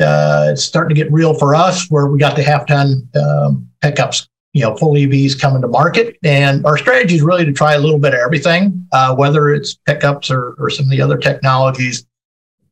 uh, 0.00 0.48
it's 0.52 0.64
starting 0.64 0.96
to 0.96 1.02
get 1.02 1.12
real 1.12 1.34
for 1.34 1.54
us, 1.54 1.90
where 1.90 2.06
we 2.06 2.18
got 2.18 2.34
the 2.34 2.42
half 2.42 2.66
ton 2.66 3.06
um, 3.14 3.68
pickups, 3.82 4.26
you 4.54 4.62
know, 4.62 4.74
full 4.74 4.94
EVs 4.94 5.38
coming 5.38 5.60
to 5.60 5.68
market. 5.68 6.16
And 6.24 6.64
our 6.64 6.78
strategy 6.78 7.14
is 7.14 7.22
really 7.22 7.44
to 7.44 7.52
try 7.52 7.74
a 7.74 7.78
little 7.78 7.98
bit 7.98 8.14
of 8.14 8.20
everything, 8.20 8.88
uh, 8.92 9.14
whether 9.14 9.50
it's 9.50 9.74
pickups 9.74 10.30
or, 10.30 10.54
or 10.58 10.70
some 10.70 10.86
of 10.86 10.90
the 10.90 11.02
other 11.02 11.18
technologies 11.18 12.06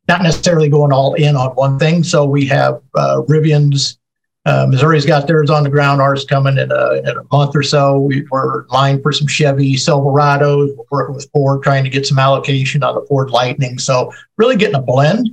not 0.08 0.22
necessarily 0.22 0.68
going 0.68 0.92
all 0.92 1.14
in 1.14 1.36
on 1.36 1.50
one 1.50 1.78
thing. 1.78 2.02
So 2.02 2.24
we 2.24 2.46
have 2.46 2.80
uh, 2.94 3.22
Rivian's. 3.28 3.98
Uh, 4.44 4.66
Missouri's 4.68 5.06
got 5.06 5.28
theirs 5.28 5.50
on 5.50 5.62
the 5.62 5.70
ground. 5.70 6.00
Ours 6.00 6.24
coming 6.24 6.58
in 6.58 6.72
a, 6.72 6.94
in 6.94 7.16
a 7.16 7.22
month 7.30 7.54
or 7.54 7.62
so. 7.62 8.00
We, 8.00 8.26
are 8.32 8.66
lined 8.70 9.00
for 9.00 9.12
some 9.12 9.28
Chevy 9.28 9.74
Silverados. 9.74 10.76
We're 10.76 10.84
working 10.90 11.14
with 11.14 11.30
Ford, 11.32 11.62
trying 11.62 11.84
to 11.84 11.90
get 11.90 12.08
some 12.08 12.18
allocation 12.18 12.82
on 12.82 12.96
the 12.96 13.02
Ford 13.02 13.30
Lightning. 13.30 13.78
So 13.78 14.12
really 14.36 14.56
getting 14.56 14.74
a 14.74 14.82
blend. 14.82 15.30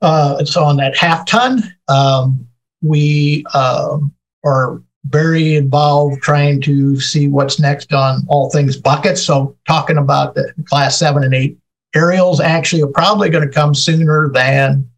Uh, 0.00 0.44
so 0.44 0.62
on 0.62 0.76
that 0.76 0.96
half 0.96 1.26
ton, 1.26 1.74
um, 1.88 2.46
we 2.82 3.44
um, 3.52 4.14
are 4.44 4.80
very 5.06 5.56
involved 5.56 6.22
trying 6.22 6.60
to 6.62 7.00
see 7.00 7.26
what's 7.26 7.58
next 7.58 7.92
on 7.92 8.24
all 8.28 8.48
things 8.50 8.76
buckets. 8.76 9.22
So 9.22 9.56
talking 9.66 9.98
about 9.98 10.34
the 10.34 10.52
class 10.66 10.98
seven 10.98 11.24
and 11.24 11.34
eight 11.34 11.58
aerials 11.94 12.40
actually 12.40 12.82
are 12.82 12.88
probably 12.88 13.30
going 13.30 13.46
to 13.46 13.52
come 13.52 13.74
sooner 13.74 14.30
than 14.32 14.88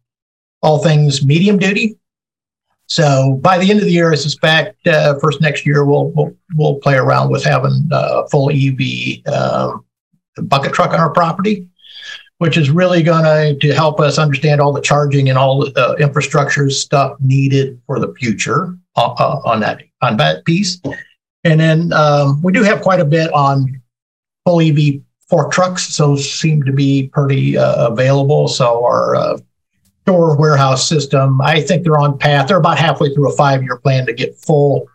all 0.61 0.79
things 0.79 1.25
medium 1.25 1.57
duty. 1.57 1.97
So 2.87 3.39
by 3.41 3.57
the 3.57 3.69
end 3.69 3.79
of 3.79 3.85
the 3.85 3.91
year, 3.91 4.11
I 4.11 4.15
suspect 4.15 4.87
uh, 4.87 5.19
first 5.19 5.41
next 5.41 5.65
year 5.65 5.83
we'll 5.85 6.11
we'll, 6.11 6.35
we'll 6.55 6.75
play 6.75 6.95
around 6.95 7.29
with 7.29 7.43
having 7.43 7.87
a 7.91 7.95
uh, 7.95 8.27
full 8.27 8.49
EV 8.49 9.27
um, 9.33 9.85
bucket 10.43 10.73
truck 10.73 10.93
on 10.93 10.99
our 10.99 11.09
property, 11.11 11.67
which 12.37 12.57
is 12.57 12.69
really 12.69 13.03
going 13.03 13.59
to 13.59 13.73
help 13.73 13.99
us 13.99 14.17
understand 14.17 14.61
all 14.61 14.71
the 14.71 14.81
charging 14.81 15.27
and 15.27 15.37
all 15.37 15.65
the 15.65 15.73
uh, 15.77 15.95
infrastructure 15.95 16.69
stuff 16.69 17.17
needed 17.19 17.79
for 17.85 17.99
the 17.99 18.13
future 18.13 18.77
uh, 18.95 19.13
uh, 19.19 19.41
on 19.43 19.59
that 19.59 19.83
on 20.01 20.15
that 20.17 20.45
piece. 20.45 20.81
And 21.43 21.59
then 21.59 21.91
um, 21.91 22.41
we 22.41 22.53
do 22.53 22.63
have 22.63 22.81
quite 22.81 23.01
a 23.01 23.05
bit 23.05 23.31
on 23.33 23.81
full 24.45 24.61
EV 24.61 25.01
fork 25.29 25.51
trucks. 25.51 25.95
Those 25.97 26.29
seem 26.29 26.63
to 26.63 26.71
be 26.71 27.09
pretty 27.13 27.57
uh, 27.57 27.87
available. 27.87 28.47
So 28.47 28.83
our 28.85 29.15
uh, 29.15 29.37
store 30.03 30.37
warehouse 30.37 30.87
system, 30.87 31.41
I 31.41 31.61
think 31.61 31.83
they're 31.83 31.99
on 31.99 32.17
path. 32.17 32.47
They're 32.47 32.57
about 32.57 32.77
halfway 32.77 33.13
through 33.13 33.31
a 33.31 33.35
five-year 33.35 33.77
plan 33.77 34.05
to 34.05 34.13
get 34.13 34.37
full 34.37 34.87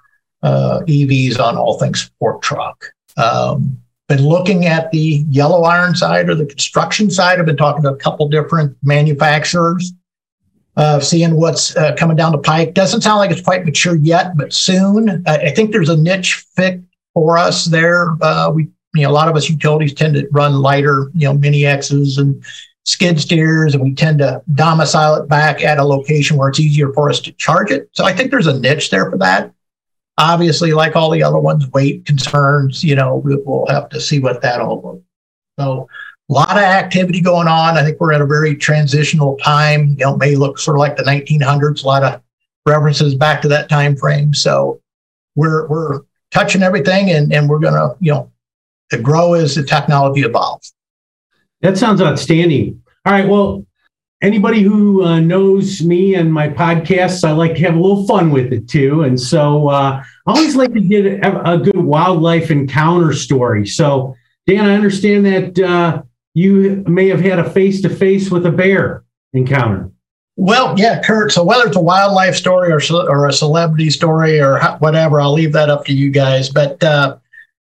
uh, 0.43 0.81
EVs 0.87 1.39
on 1.39 1.57
all 1.57 1.79
things 1.79 2.11
fork 2.19 2.43
truck. 2.43 2.87
Um, 3.17 3.79
been 4.09 4.27
looking 4.27 4.67
at 4.67 4.91
the 4.91 5.25
yellow 5.29 5.63
iron 5.63 5.95
side 5.95 6.29
or 6.29 6.35
the 6.35 6.47
construction 6.47 7.11
side. 7.11 7.39
I've 7.39 7.47
been 7.47 7.57
talking 7.57 7.83
to 7.83 7.91
a 7.91 7.97
couple 7.97 8.29
different 8.29 8.77
manufacturers, 8.83 9.93
uh, 10.77 11.01
seeing 11.01 11.37
what's 11.37 11.77
uh, 11.77 11.95
coming 11.97 12.17
down 12.17 12.33
the 12.33 12.39
pike. 12.39 12.75
Doesn't 12.75 13.03
sound 13.03 13.19
like 13.19 13.31
it's 13.31 13.41
quite 13.41 13.65
mature 13.65 13.97
yet, 13.97 14.37
but 14.37 14.53
soon. 14.53 15.23
I 15.27 15.51
think 15.51 15.73
there's 15.73 15.89
a 15.89 15.97
niche 15.97 16.45
fit 16.57 16.81
for 17.15 17.39
us 17.39 17.67
there. 17.67 18.17
Uh, 18.21 18.51
we 18.55 18.69
you 18.95 19.03
know, 19.03 19.11
a 19.11 19.13
lot 19.13 19.29
of 19.29 19.37
us 19.37 19.49
utilities 19.49 19.95
tend 19.95 20.15
to 20.15 20.29
run 20.33 20.61
lighter, 20.61 21.11
you 21.15 21.27
know, 21.27 21.35
mini 21.35 21.65
X's 21.65 22.19
and 22.19 22.45
skid 22.85 23.21
steers, 23.21 23.75
and 23.75 23.83
we 23.83 23.95
tend 23.95 24.19
to 24.19 24.43
domicile 24.55 25.15
it 25.17 25.29
back 25.29 25.63
at 25.63 25.79
a 25.79 25.85
location 25.85 26.37
where 26.37 26.49
it's 26.49 26.61
easier 26.61 26.93
for 26.93 27.09
us 27.09 27.21
to 27.21 27.33
charge 27.33 27.71
it. 27.71 27.89
So 27.93 28.05
I 28.05 28.13
think 28.13 28.31
there's 28.31 28.47
a 28.47 28.59
niche 28.59 28.91
there 28.91 29.11
for 29.11 29.19
that. 29.19 29.53
Obviously, 30.19 30.73
like 30.73 30.95
all 30.95 31.11
the 31.11 31.23
other 31.23 31.39
ones, 31.39 31.71
weight 31.71 32.05
concerns, 32.05 32.85
you 32.85 32.95
know, 32.95 33.17
we'll 33.25 33.67
have 33.69 33.89
to 33.91 34.01
see 34.01 34.21
what 34.21 34.43
that 34.43 34.61
all 34.61 34.83
looks. 34.83 35.05
So 35.59 35.89
a 36.29 36.33
lot 36.33 36.57
of 36.57 36.63
activity 36.63 37.21
going 37.21 37.49
on. 37.49 37.77
I 37.77 37.83
think 37.83 38.01
we're 38.01 38.13
at 38.13 38.21
a 38.21 38.27
very 38.27 38.57
transitional 38.57 39.37
time. 39.39 39.89
You 39.99 40.07
know, 40.07 40.17
may 40.17 40.35
look 40.35 40.59
sort 40.59 40.77
of 40.77 40.81
like 40.81 40.97
the 40.97 41.03
1900s. 41.03 41.85
A 41.85 41.87
lot 41.87 42.03
of 42.03 42.23
references 42.67 43.15
back 43.15 43.43
to 43.43 43.49
that 43.49 43.69
time 43.69 43.97
frame. 43.97 44.35
So 44.35 44.81
we're 45.35 45.67
we're 45.69 46.01
touching 46.31 46.63
everything, 46.63 47.11
and 47.11 47.33
and 47.33 47.49
we're 47.49 47.59
gonna 47.59 47.95
you 48.01 48.13
know 48.13 48.32
to 48.93 48.99
grow 48.99 49.35
as 49.35 49.57
the 49.57 49.63
technology 49.63 50.23
evolves. 50.23 50.73
That 51.61 51.77
sounds 51.77 52.01
outstanding. 52.01 52.83
All 53.05 53.13
right. 53.13 53.29
Well, 53.29 53.67
anybody 54.23 54.63
who 54.63 55.05
uh, 55.05 55.21
knows 55.21 55.83
me 55.83 56.15
and 56.15 56.33
my 56.33 56.49
podcasts, 56.49 57.25
I 57.25 57.33
like 57.33 57.55
to 57.57 57.61
have 57.63 57.75
a 57.75 57.81
little 57.81 58.07
fun 58.07 58.31
with 58.31 58.53
it 58.53 58.69
too. 58.69 59.03
And 59.03 59.21
so 59.21 59.69
uh, 59.69 60.03
I 60.27 60.31
always 60.31 60.57
like 60.57 60.73
to 60.73 60.81
get 60.81 61.07
a, 61.07 61.53
a, 61.53 61.59
good 61.59 61.77
wildlife 61.77 62.51
encounter 62.51 63.13
story. 63.13 63.67
So, 63.67 64.15
Dan, 64.47 64.65
I 64.67 64.75
understand 64.75 65.27
that 65.27 65.59
uh, 65.59 66.03
you 66.35 66.85
may 66.87 67.09
have 67.09 67.21
had 67.21 67.39
a 67.39 67.51
face 67.51 67.83
to 67.83 67.89
face 67.89 68.31
with 68.31 68.47
a 68.47 68.53
bear 68.53 69.05
encounter. 69.33 69.91
Well, 70.37 70.75
yeah, 70.79 71.03
Kurt. 71.03 71.31
So 71.31 71.45
whether 71.45 71.67
it's 71.67 71.77
a 71.77 71.81
wildlife 71.81 72.37
story 72.37 72.73
or 72.73 72.81
or 72.93 73.27
a 73.27 73.33
celebrity 73.33 73.91
story 73.91 74.41
or 74.41 74.61
whatever, 74.79 75.21
I'll 75.21 75.33
leave 75.35 75.53
that 75.53 75.69
up 75.69 75.85
to 75.87 75.93
you 75.93 76.11
guys. 76.11 76.49
But 76.49 76.83
uh, 76.83 77.19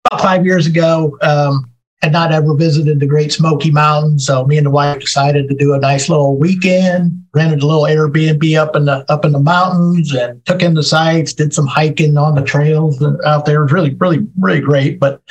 about 0.09 0.21
five 0.21 0.45
years 0.45 0.67
ago, 0.67 1.17
um, 1.21 1.71
had 2.01 2.13
not 2.13 2.31
ever 2.31 2.55
visited 2.55 2.99
the 2.99 3.05
Great 3.05 3.31
Smoky 3.31 3.71
Mountains, 3.71 4.25
so 4.25 4.45
me 4.45 4.57
and 4.57 4.65
the 4.65 4.71
wife 4.71 5.01
decided 5.01 5.49
to 5.49 5.55
do 5.55 5.73
a 5.73 5.79
nice 5.79 6.07
little 6.07 6.37
weekend. 6.37 7.25
Rented 7.33 7.61
a 7.61 7.65
little 7.65 7.83
Airbnb 7.83 8.57
up 8.57 8.75
in 8.75 8.85
the 8.85 9.05
up 9.11 9.25
in 9.25 9.33
the 9.33 9.39
mountains 9.39 10.13
and 10.13 10.43
took 10.45 10.63
in 10.63 10.75
the 10.75 10.83
sights. 10.83 11.33
Did 11.33 11.53
some 11.53 11.67
hiking 11.67 12.17
on 12.17 12.35
the 12.35 12.41
trails 12.41 13.03
out 13.25 13.45
there. 13.45 13.59
It 13.59 13.63
was 13.63 13.71
really, 13.73 13.93
really, 13.95 14.25
really 14.37 14.61
great. 14.61 14.99
But 14.99 15.21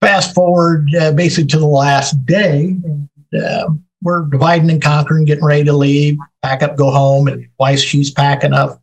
fast 0.00 0.34
forward 0.34 0.94
uh, 0.94 1.12
basically 1.12 1.48
to 1.48 1.58
the 1.58 1.66
last 1.66 2.24
day, 2.24 2.76
and, 2.84 3.08
uh, 3.36 3.68
we're 4.00 4.26
dividing 4.26 4.70
and 4.70 4.80
conquering, 4.80 5.24
getting 5.24 5.44
ready 5.44 5.64
to 5.64 5.72
leave, 5.72 6.16
pack 6.42 6.62
up, 6.62 6.76
go 6.76 6.90
home, 6.90 7.26
and 7.26 7.48
wife 7.58 7.80
she's 7.80 8.12
packing 8.12 8.52
up 8.52 8.80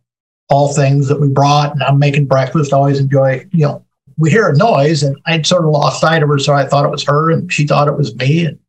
all 0.50 0.74
things 0.74 1.08
that 1.08 1.22
we 1.22 1.30
brought, 1.30 1.72
and 1.72 1.82
I'm 1.82 1.98
making 1.98 2.26
breakfast. 2.26 2.74
Always 2.74 3.00
enjoy, 3.00 3.48
you 3.52 3.66
know, 3.66 3.86
we 4.18 4.30
hear 4.30 4.48
a 4.48 4.56
noise 4.56 5.04
and 5.04 5.18
I'd 5.26 5.46
sort 5.46 5.66
of 5.66 5.72
lost 5.72 6.02
sight 6.02 6.24
of 6.24 6.30
her. 6.30 6.40
So 6.40 6.54
I 6.54 6.66
thought 6.66 6.86
it 6.86 6.92
was 6.92 7.04
her 7.04 7.32
and 7.32 7.52
she 7.52 7.66
thought 7.68 7.88
it 7.88 7.98
was 7.98 8.16
me. 8.16 8.46
And 8.46 8.60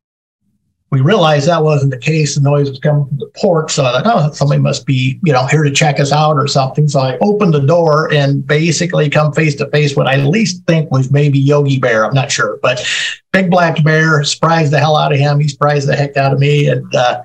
we 0.89 1.01
realized 1.01 1.47
that 1.47 1.63
wasn't 1.63 1.91
the 1.91 1.97
case. 1.97 2.35
The 2.35 2.41
noise 2.41 2.69
was 2.69 2.79
coming 2.79 3.05
from 3.07 3.17
the 3.17 3.31
porch. 3.35 3.73
So 3.73 3.85
I 3.85 4.01
thought, 4.01 4.29
oh, 4.29 4.31
somebody 4.31 4.61
must 4.61 4.85
be, 4.85 5.19
you 5.23 5.33
know, 5.33 5.45
here 5.45 5.63
to 5.63 5.71
check 5.71 5.99
us 5.99 6.11
out 6.11 6.35
or 6.35 6.47
something. 6.47 6.87
So 6.87 6.99
I 6.99 7.17
opened 7.19 7.53
the 7.53 7.65
door 7.65 8.11
and 8.13 8.45
basically 8.45 9.09
come 9.09 9.33
face 9.33 9.55
to 9.55 9.69
face 9.69 9.95
what 9.95 10.07
I 10.07 10.13
at 10.13 10.25
least 10.27 10.65
think 10.65 10.89
was 10.91 11.11
maybe 11.11 11.39
Yogi 11.39 11.77
Bear. 11.77 12.05
I'm 12.05 12.13
not 12.13 12.31
sure, 12.31 12.57
but 12.61 12.85
big 13.33 13.49
black 13.49 13.83
bear 13.83 14.23
surprised 14.23 14.71
the 14.71 14.79
hell 14.79 14.95
out 14.95 15.11
of 15.11 15.19
him. 15.19 15.39
He 15.39 15.49
surprised 15.49 15.89
the 15.89 15.95
heck 15.95 16.15
out 16.15 16.33
of 16.33 16.39
me. 16.39 16.69
And, 16.69 16.93
uh, 16.95 17.23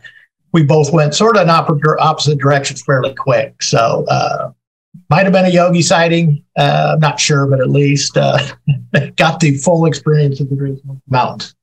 we 0.53 0.65
both 0.65 0.93
went 0.93 1.15
sort 1.15 1.37
of 1.37 1.43
in 1.43 1.51
opposite 1.51 2.39
directions 2.39 2.83
fairly 2.83 3.15
quick. 3.15 3.63
So, 3.63 4.05
uh, 4.09 4.51
might 5.09 5.25
have 5.25 5.33
been 5.33 5.45
a 5.45 5.51
yogi 5.51 5.83
sighting. 5.83 6.45
Uh, 6.57 6.93
I'm 6.95 7.01
not 7.01 7.21
sure, 7.21 7.47
but 7.47 7.61
at 7.61 7.71
least 7.71 8.17
uh, 8.17 8.39
got 9.17 9.41
the 9.41 9.57
full 9.57 9.87
experience 9.87 10.41
of 10.41 10.51
the 10.51 10.57
Great 10.57 10.79
Mountains. 11.09 11.55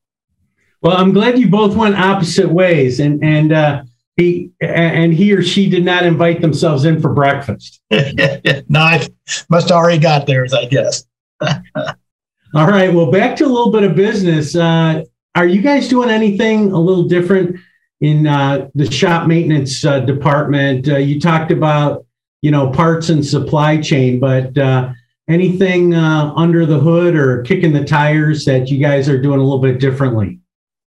Well, 0.82 0.98
I'm 0.98 1.12
glad 1.12 1.38
you 1.38 1.50
both 1.50 1.76
went 1.76 1.96
opposite 1.96 2.50
ways, 2.50 3.00
and 3.00 3.24
and 3.24 3.52
uh, 3.52 3.84
he 4.16 4.52
and 4.62 5.14
he 5.14 5.34
or 5.34 5.42
she 5.44 5.70
did 5.70 5.84
not 5.84 6.06
invite 6.06 6.42
themselves 6.42 6.86
in 6.86 7.02
for 7.02 7.14
breakfast. 7.14 7.82
no, 7.92 8.80
I 8.80 9.08
must 9.50 9.70
have 9.70 9.78
already 9.78 10.00
got 10.00 10.26
theirs, 10.26 10.54
I 10.54 10.66
guess. 10.66 11.06
All 11.42 12.68
right. 12.68 12.94
Well, 12.94 13.12
back 13.12 13.36
to 13.38 13.46
a 13.46 13.48
little 13.48 13.72
bit 13.72 13.84
of 13.84 13.96
business. 13.96 14.56
Uh, 14.56 15.04
are 15.36 15.46
you 15.46 15.62
guys 15.62 15.88
doing 15.88 16.10
anything 16.10 16.72
a 16.72 16.80
little 16.80 17.04
different 17.04 17.60
in 18.02 18.26
uh, 18.26 18.70
the 18.74 18.90
shop 18.90 19.28
maintenance 19.28 19.86
uh, 19.86 20.00
department? 20.00 20.88
you 20.88 21.20
talked 21.20 21.52
about 21.52 22.06
you 22.42 22.52
know, 22.52 22.70
parts 22.70 23.10
and 23.10 23.26
supply 23.26 23.78
chain, 23.78 24.20
but 24.20 24.58
uh, 24.58 24.92
anything 25.28 25.94
uh, 25.94 26.34
under 26.36 26.66
the 26.66 26.80
hood 26.80 27.16
or 27.16 27.42
kicking 27.44 27.74
the 27.74 27.84
tires 27.84 28.46
that 28.46 28.70
you 28.70 28.80
guys 28.80 29.08
are 29.10 29.22
doing 29.22 29.40
a 29.40 29.44
little 29.44 29.60
bit 29.60 29.80
differently? 29.80 30.40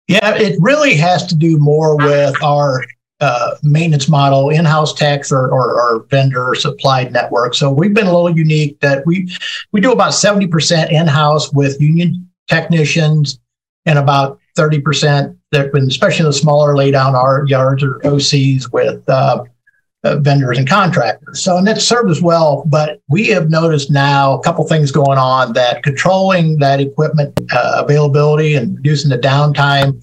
Yeah, 0.07 0.35
it 0.35 0.57
really 0.61 0.95
has 0.95 1.25
to 1.27 1.35
do 1.35 1.57
more 1.57 1.97
with 1.97 2.41
our 2.41 2.83
uh, 3.19 3.55
maintenance 3.63 4.07
model, 4.07 4.49
in-house 4.49 4.93
techs 4.93 5.31
or, 5.31 5.49
or, 5.49 5.73
or, 5.73 6.05
vendor 6.11 6.53
supplied 6.53 7.11
network. 7.11 7.55
So 7.55 7.71
we've 7.71 7.93
been 7.93 8.05
a 8.05 8.13
little 8.13 8.29
unique 8.29 8.79
that 8.81 9.05
we 9.07 9.35
we 9.71 9.81
do 9.81 9.91
about 9.91 10.11
70% 10.11 10.91
in-house 10.91 11.51
with 11.51 11.81
union 11.81 12.29
technicians 12.47 13.39
and 13.87 13.97
about 13.97 14.39
30% 14.55 15.35
that 15.51 15.73
when 15.73 15.87
especially 15.87 16.25
the 16.25 16.33
smaller 16.33 16.75
laydown 16.75 17.13
art 17.13 17.49
yards 17.49 17.81
or 17.81 17.99
OCs 18.01 18.71
with 18.71 19.01
uh, 19.09 19.43
uh, 20.07 20.17
vendors 20.17 20.57
and 20.57 20.67
contractors. 20.67 21.43
So, 21.43 21.57
and 21.57 21.67
that 21.67 21.81
served 21.81 22.09
us 22.09 22.21
well. 22.21 22.63
But 22.67 23.01
we 23.09 23.27
have 23.27 23.49
noticed 23.49 23.91
now 23.91 24.33
a 24.33 24.41
couple 24.41 24.65
things 24.67 24.91
going 24.91 25.17
on 25.17 25.53
that 25.53 25.83
controlling 25.83 26.59
that 26.59 26.79
equipment 26.79 27.39
uh, 27.51 27.83
availability 27.83 28.55
and 28.55 28.75
reducing 28.77 29.09
the 29.09 29.17
downtime 29.17 30.01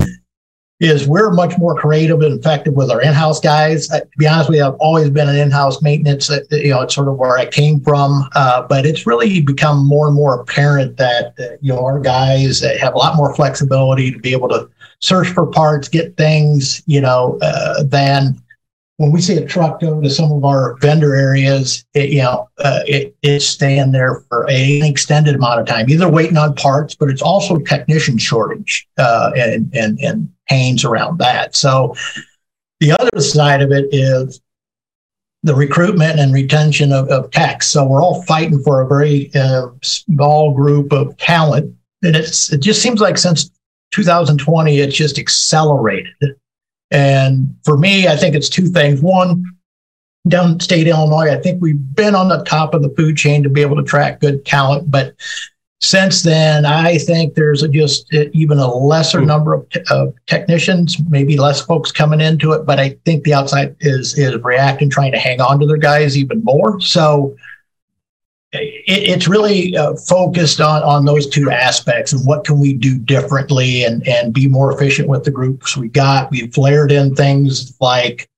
is 0.80 1.06
we're 1.06 1.30
much 1.30 1.56
more 1.56 1.74
creative 1.74 2.20
and 2.20 2.38
effective 2.38 2.74
with 2.74 2.90
our 2.90 3.00
in-house 3.00 3.40
guys. 3.40 3.90
Uh, 3.90 4.00
to 4.00 4.18
be 4.18 4.26
honest 4.26 4.50
you, 4.50 4.62
I've 4.62 4.74
always 4.74 5.08
been 5.08 5.28
an 5.28 5.36
in-house 5.36 5.80
maintenance. 5.80 6.28
Uh, 6.28 6.40
you 6.50 6.70
know, 6.70 6.82
it's 6.82 6.94
sort 6.94 7.08
of 7.08 7.16
where 7.16 7.38
I 7.38 7.46
came 7.46 7.80
from. 7.80 8.28
Uh, 8.34 8.66
but 8.66 8.84
it's 8.84 9.06
really 9.06 9.40
become 9.40 9.86
more 9.86 10.06
and 10.08 10.16
more 10.16 10.40
apparent 10.40 10.96
that 10.96 11.34
uh, 11.38 11.56
you 11.60 11.72
know 11.72 11.84
our 11.84 12.00
guys 12.00 12.60
have 12.60 12.94
a 12.94 12.98
lot 12.98 13.16
more 13.16 13.34
flexibility 13.34 14.10
to 14.10 14.18
be 14.18 14.32
able 14.32 14.48
to 14.48 14.68
search 15.00 15.28
for 15.28 15.46
parts, 15.46 15.88
get 15.88 16.16
things, 16.16 16.82
you 16.86 17.00
know, 17.00 17.38
than 17.84 18.36
when 18.96 19.10
we 19.10 19.20
see 19.20 19.36
a 19.36 19.44
truck 19.44 19.80
go 19.80 20.00
to 20.00 20.08
some 20.08 20.30
of 20.30 20.44
our 20.44 20.76
vendor 20.76 21.16
areas, 21.16 21.84
it, 21.94 22.10
you 22.10 22.22
know, 22.22 22.48
uh, 22.58 22.80
it, 22.86 23.16
it's 23.22 23.46
staying 23.46 23.90
there 23.90 24.24
for 24.28 24.46
a, 24.48 24.80
an 24.80 24.86
extended 24.86 25.34
amount 25.34 25.60
of 25.60 25.66
time, 25.66 25.90
either 25.90 26.08
waiting 26.08 26.36
on 26.36 26.54
parts, 26.54 26.94
but 26.94 27.10
it's 27.10 27.22
also 27.22 27.58
technician 27.58 28.18
shortage 28.18 28.86
uh, 28.98 29.32
and, 29.36 29.74
and, 29.74 29.98
and 29.98 30.28
pains 30.48 30.84
around 30.84 31.18
that. 31.18 31.56
So 31.56 31.96
The 32.80 32.92
other 32.92 33.20
side 33.20 33.62
of 33.62 33.72
it 33.72 33.86
is 33.92 34.40
the 35.42 35.54
recruitment 35.54 36.18
and 36.18 36.34
retention 36.34 36.92
of, 36.92 37.08
of 37.08 37.30
techs. 37.30 37.68
So 37.68 37.84
we're 37.84 38.02
all 38.02 38.22
fighting 38.24 38.62
for 38.62 38.82
a 38.82 38.86
very 38.86 39.30
uh, 39.34 39.68
small 39.82 40.54
group 40.54 40.92
of 40.92 41.16
talent. 41.16 41.74
And 42.02 42.14
it's 42.14 42.52
it 42.52 42.58
just 42.60 42.82
seems 42.82 43.00
like 43.00 43.16
since 43.16 43.50
2020, 43.92 44.78
it's 44.78 44.94
just 44.94 45.18
accelerated. 45.18 46.36
And 46.94 47.56
for 47.64 47.76
me, 47.76 48.06
I 48.06 48.16
think 48.16 48.36
it's 48.36 48.48
two 48.48 48.68
things. 48.68 49.02
One, 49.02 49.44
downstate 50.28 50.86
Illinois, 50.86 51.32
I 51.32 51.40
think 51.40 51.60
we've 51.60 51.94
been 51.94 52.14
on 52.14 52.28
the 52.28 52.44
top 52.44 52.72
of 52.72 52.82
the 52.82 52.88
food 52.90 53.16
chain 53.16 53.42
to 53.42 53.48
be 53.48 53.62
able 53.62 53.76
to 53.76 53.82
track 53.82 54.20
good 54.20 54.46
talent. 54.46 54.90
But 54.92 55.14
since 55.80 56.22
then, 56.22 56.64
I 56.64 56.98
think 56.98 57.34
there's 57.34 57.64
a 57.64 57.68
just 57.68 58.10
even 58.14 58.58
a 58.58 58.72
lesser 58.72 59.20
hmm. 59.20 59.26
number 59.26 59.54
of, 59.54 59.66
of, 59.90 60.14
technicians, 60.26 60.96
maybe 61.08 61.36
less 61.36 61.60
folks 61.60 61.90
coming 61.90 62.20
into 62.20 62.52
it. 62.52 62.64
But 62.64 62.78
I 62.78 62.96
think 63.04 63.24
the 63.24 63.34
outside 63.34 63.74
is 63.80 64.16
is 64.16 64.36
reacting, 64.42 64.88
trying 64.88 65.12
to 65.12 65.18
hang 65.18 65.40
on 65.40 65.58
to 65.58 65.66
their 65.66 65.76
guys 65.76 66.16
even 66.16 66.44
more. 66.44 66.80
So 66.80 67.36
it, 68.60 68.84
it's 68.86 69.28
really 69.28 69.76
uh, 69.76 69.94
focused 69.96 70.60
on 70.60 70.82
on 70.82 71.04
those 71.04 71.28
two 71.28 71.50
aspects 71.50 72.12
of 72.12 72.26
what 72.26 72.44
can 72.44 72.58
we 72.58 72.72
do 72.72 72.98
differently 72.98 73.84
and 73.84 74.06
and 74.06 74.32
be 74.32 74.46
more 74.46 74.72
efficient 74.72 75.08
with 75.08 75.24
the 75.24 75.30
groups 75.30 75.76
we 75.76 75.88
got. 75.88 76.30
We've 76.30 76.56
layered 76.56 76.92
in 76.92 77.14
things 77.14 77.76
like 77.80 78.28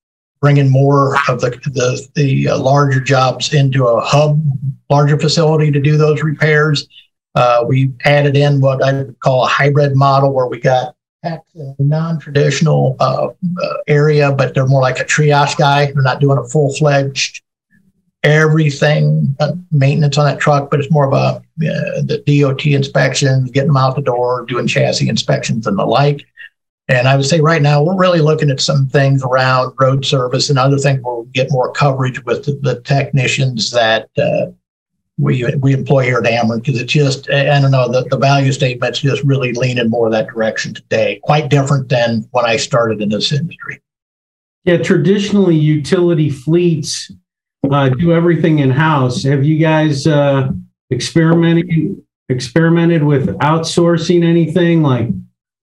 bringing 0.41 0.71
more 0.71 1.17
of 1.29 1.41
the 1.41 1.51
the, 1.65 2.09
the 2.15 2.49
uh, 2.51 2.59
larger 2.59 3.01
jobs 3.01 3.55
into 3.55 3.87
a 3.87 4.01
hub, 4.01 4.43
larger 4.91 5.19
facility 5.19 5.71
to 5.71 5.81
do 5.81 5.97
those 5.97 6.23
repairs 6.23 6.89
uh, 7.37 7.63
we 7.69 7.93
added 8.05 8.35
in 8.35 8.61
what 8.61 8.83
I 8.83 8.95
would 8.95 9.21
call 9.21 9.45
a 9.45 9.47
hybrid 9.47 9.95
model 9.95 10.33
where 10.33 10.47
we 10.47 10.59
got 10.59 10.95
a 11.23 11.39
non-traditional 11.79 12.97
uh, 12.99 13.29
uh, 13.29 13.75
area, 13.89 14.33
but 14.33 14.55
they're 14.55 14.67
more 14.67 14.81
like 14.81 15.01
a 15.01 15.05
triage 15.05 15.57
guy. 15.57 15.93
They're 15.93 16.03
not 16.03 16.21
doing 16.21 16.39
a 16.39 16.45
full-fledged 16.45 17.43
everything 18.27 19.37
uh, 19.39 19.53
maintenance 19.71 20.19
on 20.19 20.27
that 20.27 20.41
truck, 20.41 20.69
but 20.69 20.81
it's 20.81 20.91
more 20.91 21.07
of 21.07 21.13
a 21.13 21.17
uh, 21.17 22.03
the 22.03 22.23
DOT 22.27 22.67
inspections, 22.67 23.51
getting 23.53 23.69
them 23.69 23.77
out 23.77 23.95
the 23.95 24.03
door, 24.03 24.45
doing 24.47 24.67
chassis 24.67 25.09
inspections 25.09 25.67
and 25.67 25.79
the 25.79 25.87
like. 25.87 26.27
And 26.89 27.09
I 27.09 27.17
would 27.17 27.25
say 27.25 27.41
right 27.41 27.63
now 27.63 27.83
we're 27.83 27.97
really 27.97 28.21
looking 28.21 28.51
at 28.51 28.61
some 28.61 28.89
things 28.89 29.23
around 29.23 29.75
road 29.79 30.05
service 30.05 30.51
and 30.51 30.59
other 30.59 30.79
things 30.79 31.03
where 31.03 31.21
we 31.21 31.27
get 31.33 31.51
more 31.51 31.73
coverage 31.73 32.25
with 32.25 32.45
the, 32.45 32.59
the 32.63 32.81
technicians 32.83 33.71
that 33.71 34.09
uh, 34.19 34.47
we 35.19 35.45
we 35.61 35.73
employ 35.73 36.03
here 36.03 36.19
at 36.19 36.25
Ameren 36.25 36.63
because 36.63 36.81
it's 36.81 36.93
just 36.93 37.31
I 37.31 37.61
don't 37.61 37.71
know 37.71 37.91
the, 37.91 38.07
the 38.11 38.19
value 38.19 38.53
statement's 38.53 39.01
just 39.01 39.23
really 39.23 39.53
leaning 39.53 39.89
more 39.89 40.11
that 40.11 40.29
direction 40.29 40.75
today. 40.75 41.21
Quite 41.23 41.49
different 41.49 41.89
than 41.89 42.29
when 42.33 42.45
I 42.45 42.57
started 42.57 43.01
in 43.01 43.09
this 43.09 43.33
industry. 43.33 43.81
Yeah, 44.65 44.79
traditionally 44.79 45.55
utility 45.55 46.29
fleets 46.29 47.11
uh, 47.73 47.89
do 47.91 48.13
everything 48.13 48.61
in 48.61 48.71
house. 48.71 49.23
Have 49.25 49.45
you 49.45 49.59
guys 49.59 50.07
uh, 50.07 50.51
experimented 50.91 52.03
experimented 52.29 53.03
with 53.03 53.29
outsourcing 53.39 54.25
anything 54.25 54.83
like 54.83 55.09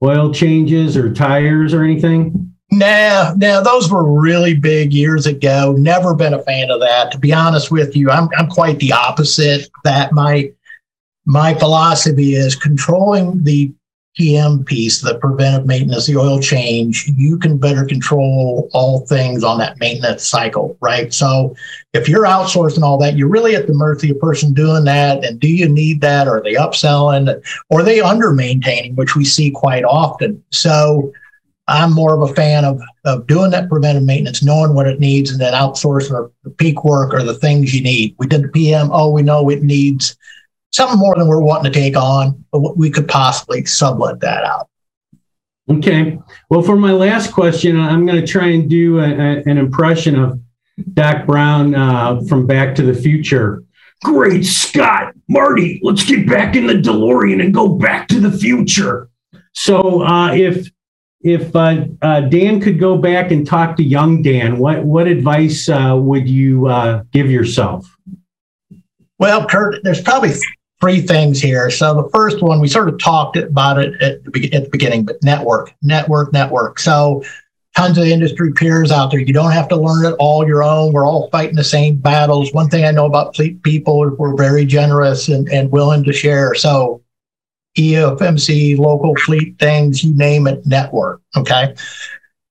oil 0.04 0.34
changes 0.34 0.96
or 0.96 1.14
tires 1.14 1.74
or 1.74 1.84
anything? 1.84 2.54
Nah, 2.72 3.34
nah, 3.38 3.62
those 3.62 3.92
were 3.92 4.20
really 4.20 4.56
big 4.56 4.94
years 4.94 5.28
ago. 5.28 5.76
Never 5.78 6.16
been 6.16 6.34
a 6.34 6.42
fan 6.42 6.72
of 6.72 6.80
that. 6.80 7.12
To 7.12 7.20
be 7.20 7.32
honest 7.32 7.70
with 7.70 7.96
you, 7.96 8.10
I'm 8.10 8.30
I'm 8.38 8.48
quite 8.48 8.80
the 8.80 8.94
opposite. 8.94 9.70
That 9.84 10.12
my 10.12 10.52
my 11.26 11.54
philosophy 11.54 12.36
is 12.36 12.56
controlling 12.56 13.44
the 13.44 13.72
PM 14.16 14.64
piece, 14.64 15.02
the 15.02 15.18
preventive 15.18 15.66
maintenance, 15.66 16.06
the 16.06 16.18
oil 16.18 16.40
change, 16.40 17.08
you 17.18 17.38
can 17.38 17.58
better 17.58 17.84
control 17.84 18.70
all 18.74 19.06
things 19.08 19.44
on 19.44 19.58
that 19.58 19.80
maintenance 19.80 20.28
cycle, 20.28 20.78
right? 20.82 21.12
So 21.12 21.56
if 21.94 22.08
you're 22.08 22.26
outsourcing 22.26 22.84
all 22.84 23.00
that, 23.00 23.16
you're 23.16 23.28
really 23.28 23.56
at 23.56 23.66
the 23.66 23.74
mercy 23.74 24.12
of 24.12 24.20
person 24.20 24.54
doing 24.54 24.84
that. 24.86 25.26
And 25.26 25.40
do 25.40 25.48
you 25.48 25.68
need 25.68 26.02
that? 26.02 26.28
Or 26.28 26.38
are 26.38 26.44
they 26.44 26.54
upselling? 26.54 27.42
Or 27.70 27.80
are 27.80 27.84
they 27.84 28.02
under 28.02 28.32
maintaining, 28.34 28.96
which 28.96 29.16
we 29.16 29.26
see 29.26 29.50
quite 29.50 29.84
often? 29.84 30.44
So 30.52 31.12
I'm 31.68 31.94
more 31.94 32.14
of 32.14 32.30
a 32.30 32.34
fan 32.36 32.66
of, 32.66 32.82
of 33.06 33.26
doing 33.26 33.50
that 33.52 33.70
preventive 33.70 34.04
maintenance, 34.04 34.44
knowing 34.44 34.76
what 34.76 34.88
it 34.88 35.00
needs, 35.00 35.32
and 35.32 35.42
then 35.42 35.54
outsourcing 35.54 36.32
the 36.44 36.50
peak 36.52 36.84
work 36.84 37.14
or 37.14 37.24
the 37.24 37.36
things 37.36 37.74
you 37.74 37.82
need. 37.82 38.16
We 38.20 38.28
did 38.28 38.44
the 38.44 38.50
PM. 38.50 38.90
Oh, 38.92 39.10
we 39.10 39.24
know 39.24 39.50
it 39.50 39.64
needs 39.64 40.16
something 40.74 41.00
more 41.00 41.16
than 41.16 41.28
we're 41.28 41.42
wanting 41.42 41.72
to 41.72 41.80
take 41.80 41.96
on, 41.96 42.44
but 42.52 42.78
we 42.78 42.90
could 42.90 43.08
possibly 43.08 43.64
sublet 43.66 44.20
that 44.20 44.44
out. 44.44 44.70
Okay. 45.70 46.20
Well, 46.50 46.62
for 46.62 46.76
my 46.76 46.92
last 46.92 47.32
question, 47.32 47.80
I'm 47.80 48.06
going 48.06 48.20
to 48.20 48.28
try 48.28 48.48
and 48.48 48.70
do 48.70 49.00
a, 49.00 49.04
a, 49.04 49.44
an 49.46 49.58
impression 49.58 50.20
of 50.20 50.40
Doc 50.94 51.26
Brown 51.26 51.74
uh, 51.76 52.20
from 52.28 52.46
Back 52.46 52.76
to 52.76 52.82
the 52.84 52.94
Future. 52.94 53.64
Great 54.04 54.46
Scott, 54.46 55.14
Marty, 55.30 55.80
let's 55.82 56.04
get 56.04 56.28
back 56.28 56.58
in 56.58 56.68
the 56.68 56.74
DeLorean 56.74 57.42
and 57.42 57.54
go 57.54 57.70
back 57.70 58.10
to 58.10 58.20
the 58.20 58.32
future. 58.32 59.10
So, 59.54 60.04
uh, 60.04 60.34
if 60.34 60.70
if 61.22 61.56
uh, 61.56 61.86
uh, 62.02 62.22
Dan 62.22 62.60
could 62.60 62.80
go 62.82 62.98
back 62.98 63.32
and 63.32 63.48
talk 63.48 63.78
to 63.78 63.84
young 63.84 64.22
Dan, 64.22 64.58
what 64.58 64.84
what 64.84 65.08
advice 65.08 65.70
uh, 65.70 65.96
would 65.98 66.28
you 66.28 66.68
uh, 66.68 67.04
give 67.14 67.32
yourself? 67.32 67.88
Well, 69.20 69.48
Kurt, 69.48 69.82
there's 69.84 70.02
probably 70.02 70.34
three 70.84 71.00
things 71.00 71.40
here. 71.40 71.70
So 71.70 71.94
the 71.94 72.10
first 72.10 72.42
one, 72.42 72.60
we 72.60 72.68
sort 72.68 72.90
of 72.90 73.00
talked 73.00 73.38
about 73.38 73.80
it 73.80 74.02
at 74.02 74.22
the, 74.26 74.54
at 74.54 74.66
the 74.66 74.70
beginning, 74.70 75.06
but 75.06 75.16
network, 75.24 75.74
network, 75.82 76.34
network. 76.34 76.78
So 76.78 77.24
tons 77.74 77.98
of 77.98 78.04
industry 78.04 78.52
peers 78.52 78.92
out 78.92 79.10
there. 79.10 79.22
You 79.22 79.32
don't 79.32 79.54
have 79.54 79.70
to 79.70 79.78
learn 79.78 80.04
it 80.04 80.14
all 80.20 80.46
your 80.46 80.62
own. 80.62 80.92
We're 80.92 81.08
all 81.08 81.30
fighting 81.30 81.56
the 81.56 81.64
same 81.64 81.96
battles. 81.96 82.52
One 82.52 82.70
thing 82.70 82.84
I 82.84 82.92
know 82.92 83.06
about 83.06 83.34
fleet 83.34 83.64
people, 83.64 84.14
we're 84.18 84.36
very 84.36 84.66
generous 84.66 85.30
and, 85.30 85.48
and 85.48 85.72
willing 85.72 86.04
to 86.04 86.12
share. 86.12 86.54
So 86.54 87.02
EFMC, 87.78 88.78
local 88.78 89.16
fleet 89.16 89.58
things, 89.60 90.04
you 90.04 90.14
name 90.14 90.48
it, 90.48 90.66
network. 90.66 91.22
Okay. 91.38 91.74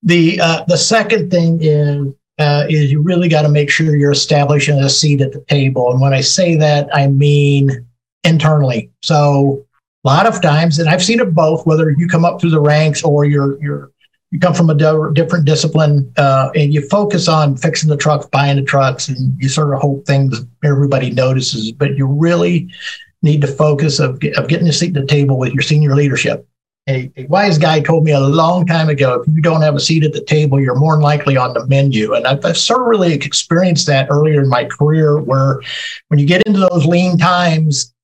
The 0.04 0.40
uh, 0.40 0.64
the 0.68 0.78
second 0.78 1.30
thing 1.30 1.58
is 1.60 2.14
uh, 2.38 2.64
is 2.70 2.90
you 2.90 3.02
really 3.02 3.28
got 3.28 3.42
to 3.42 3.50
make 3.50 3.68
sure 3.68 3.94
you're 3.94 4.10
establishing 4.10 4.78
a 4.78 4.88
seat 4.88 5.20
at 5.20 5.32
the 5.32 5.44
table. 5.48 5.92
And 5.92 6.00
when 6.00 6.14
I 6.14 6.22
say 6.22 6.56
that, 6.56 6.88
I 6.96 7.08
mean 7.08 7.86
internally. 8.24 8.90
So 9.02 9.64
a 10.04 10.08
lot 10.08 10.26
of 10.26 10.40
times, 10.40 10.78
and 10.78 10.88
I've 10.88 11.02
seen 11.02 11.20
it 11.20 11.34
both, 11.34 11.66
whether 11.66 11.90
you 11.90 12.08
come 12.08 12.24
up 12.24 12.40
through 12.40 12.50
the 12.50 12.60
ranks 12.60 13.02
or 13.02 13.24
you're 13.24 13.62
you're 13.62 13.90
you 14.32 14.38
come 14.38 14.54
from 14.54 14.70
a 14.70 15.12
different 15.12 15.44
discipline 15.44 16.10
uh, 16.16 16.50
and 16.54 16.72
you 16.72 16.88
focus 16.88 17.28
on 17.28 17.54
fixing 17.54 17.90
the 17.90 17.98
trucks, 17.98 18.26
buying 18.26 18.56
the 18.56 18.62
trucks, 18.62 19.08
and 19.08 19.36
you 19.40 19.46
sort 19.46 19.74
of 19.74 19.80
hope 19.80 20.06
things 20.06 20.40
everybody 20.64 21.10
notices, 21.10 21.70
but 21.70 21.96
you 21.98 22.06
really 22.06 22.72
need 23.20 23.42
to 23.42 23.46
focus 23.46 24.00
of, 24.00 24.18
of 24.36 24.48
getting 24.48 24.66
a 24.68 24.72
seat 24.72 24.96
at 24.96 25.02
the 25.02 25.06
table 25.06 25.38
with 25.38 25.52
your 25.52 25.62
senior 25.62 25.94
leadership. 25.94 26.48
A, 26.88 27.12
a, 27.16 27.26
wise 27.26 27.58
guy 27.58 27.80
told 27.80 28.04
me 28.04 28.12
a 28.12 28.18
long 28.18 28.66
time 28.66 28.88
ago 28.88 29.20
if 29.20 29.28
you 29.32 29.40
don't 29.40 29.60
have 29.60 29.76
a 29.76 29.80
seat 29.80 30.02
at 30.02 30.14
the 30.14 30.24
table, 30.24 30.58
you're 30.58 30.74
more 30.74 31.00
likely 31.00 31.36
on 31.36 31.52
the 31.52 31.64
menu. 31.66 32.14
And 32.14 32.26
I've, 32.26 32.44
I've, 32.44 32.56
sort 32.56 32.80
of 32.80 32.88
really 32.88 33.12
experienced 33.12 33.86
that 33.86 34.08
earlier 34.10 34.42
in 34.42 34.48
my 34.48 34.64
career 34.64 35.20
where 35.20 35.60
when 36.08 36.18
you 36.18 36.26
get 36.26 36.42
into 36.44 36.58
those 36.58 36.86
lean 36.86 37.18
times, 37.18 37.94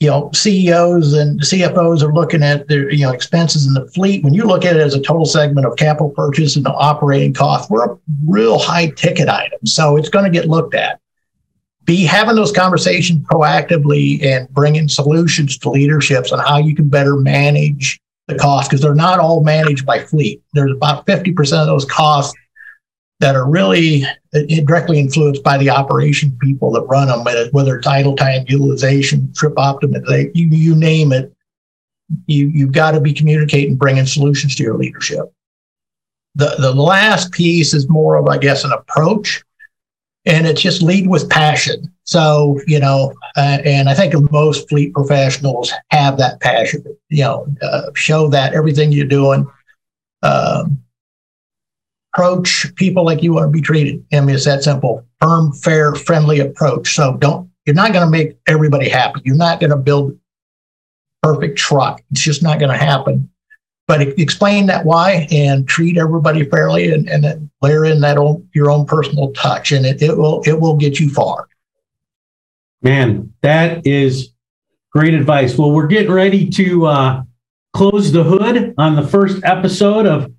you 0.00 0.08
know, 0.08 0.30
CEOs 0.32 1.12
and 1.12 1.40
CFOs 1.40 2.02
are 2.02 2.12
looking 2.12 2.42
at 2.42 2.66
their, 2.68 2.90
you 2.90 3.04
know, 3.04 3.12
expenses 3.12 3.66
in 3.66 3.74
the 3.74 3.86
fleet. 3.88 4.24
When 4.24 4.34
you 4.34 4.44
look 4.44 4.64
at 4.64 4.76
it 4.76 4.80
as 4.80 4.94
a 4.94 5.00
total 5.00 5.26
segment 5.26 5.66
of 5.66 5.76
capital 5.76 6.10
purchase 6.10 6.56
and 6.56 6.64
the 6.64 6.72
operating 6.72 7.34
cost, 7.34 7.70
we're 7.70 7.92
a 7.92 7.98
real 8.26 8.58
high 8.58 8.88
ticket 8.90 9.28
item. 9.28 9.58
So 9.66 9.96
it's 9.96 10.08
going 10.08 10.24
to 10.24 10.30
get 10.30 10.48
looked 10.48 10.74
at 10.74 11.00
be 11.90 12.04
having 12.04 12.36
those 12.36 12.52
conversations 12.52 13.18
proactively 13.26 14.24
and 14.24 14.48
bringing 14.50 14.88
solutions 14.88 15.58
to 15.58 15.70
leaderships 15.70 16.30
on 16.30 16.38
how 16.38 16.56
you 16.56 16.72
can 16.72 16.88
better 16.88 17.16
manage 17.16 18.00
the 18.28 18.36
cost 18.36 18.70
because 18.70 18.80
they're 18.80 18.94
not 18.94 19.18
all 19.18 19.42
managed 19.42 19.84
by 19.84 19.98
fleet. 19.98 20.40
There's 20.52 20.70
about 20.70 21.04
50% 21.06 21.36
of 21.60 21.66
those 21.66 21.84
costs 21.84 22.32
that 23.20 23.36
are 23.36 23.48
really 23.48 24.04
directly 24.64 24.98
influenced 24.98 25.42
by 25.42 25.58
the 25.58 25.70
operation 25.70 26.36
people 26.40 26.72
that 26.72 26.82
run 26.82 27.08
them, 27.08 27.22
whether 27.52 27.76
it's 27.76 27.86
idle 27.86 28.16
time, 28.16 28.44
utilization, 28.48 29.32
trip 29.34 29.54
optimization, 29.54 30.30
you, 30.34 30.48
you 30.48 30.74
name 30.74 31.12
it. 31.12 31.32
You, 32.26 32.48
you've 32.48 32.72
got 32.72 32.92
to 32.92 33.00
be 33.00 33.12
communicating, 33.12 33.76
bringing 33.76 34.06
solutions 34.06 34.56
to 34.56 34.62
your 34.62 34.76
leadership. 34.76 35.32
The, 36.34 36.56
the 36.58 36.74
last 36.74 37.30
piece 37.30 37.74
is 37.74 37.88
more 37.88 38.16
of, 38.16 38.26
I 38.26 38.38
guess, 38.38 38.64
an 38.64 38.72
approach 38.72 39.44
and 40.26 40.46
it's 40.46 40.60
just 40.60 40.82
lead 40.82 41.08
with 41.08 41.30
passion. 41.30 41.92
So, 42.04 42.60
you 42.66 42.80
know, 42.80 43.14
uh, 43.36 43.58
and 43.64 43.88
I 43.88 43.94
think 43.94 44.14
most 44.30 44.68
fleet 44.68 44.92
professionals 44.92 45.72
have 45.90 46.18
that 46.18 46.40
passion, 46.40 46.84
you 47.08 47.24
know, 47.24 47.46
uh, 47.62 47.90
show 47.94 48.28
that 48.28 48.54
everything 48.54 48.92
you're 48.92 49.06
doing, 49.06 49.46
um, 50.22 50.82
approach 52.12 52.66
people 52.76 53.04
like 53.04 53.22
you 53.22 53.32
want 53.32 53.46
to 53.46 53.52
be 53.52 53.60
treated. 53.60 54.04
I 54.12 54.20
mean, 54.20 54.34
it's 54.34 54.44
that 54.44 54.64
simple, 54.64 55.06
firm, 55.20 55.52
fair, 55.52 55.94
friendly 55.94 56.40
approach. 56.40 56.94
So 56.94 57.16
don't, 57.16 57.50
you're 57.66 57.76
not 57.76 57.92
going 57.92 58.04
to 58.04 58.10
make 58.10 58.36
everybody 58.46 58.88
happy. 58.88 59.20
You're 59.24 59.36
not 59.36 59.60
going 59.60 59.70
to 59.70 59.76
build 59.76 60.18
perfect 61.22 61.58
truck. 61.58 62.02
It's 62.10 62.20
just 62.20 62.42
not 62.42 62.58
going 62.58 62.72
to 62.72 62.76
happen 62.76 63.30
but 63.90 64.02
explain 64.20 64.66
that 64.66 64.84
why 64.84 65.26
and 65.32 65.66
treat 65.66 65.98
everybody 65.98 66.44
fairly 66.44 66.92
and, 66.94 67.08
and 67.08 67.24
then 67.24 67.50
layer 67.60 67.84
in 67.84 68.00
that 68.00 68.16
your 68.54 68.70
own 68.70 68.86
personal 68.86 69.32
touch 69.32 69.72
and 69.72 69.84
it, 69.84 70.00
it 70.00 70.16
will 70.16 70.40
it 70.46 70.60
will 70.60 70.76
get 70.76 71.00
you 71.00 71.10
far 71.10 71.48
man 72.82 73.32
that 73.40 73.84
is 73.84 74.30
great 74.92 75.12
advice 75.12 75.58
well 75.58 75.72
we're 75.72 75.88
getting 75.88 76.12
ready 76.12 76.48
to 76.48 76.86
uh, 76.86 77.22
close 77.72 78.12
the 78.12 78.22
hood 78.22 78.72
on 78.78 78.94
the 78.94 79.04
first 79.04 79.42
episode 79.42 80.06
of 80.06 80.32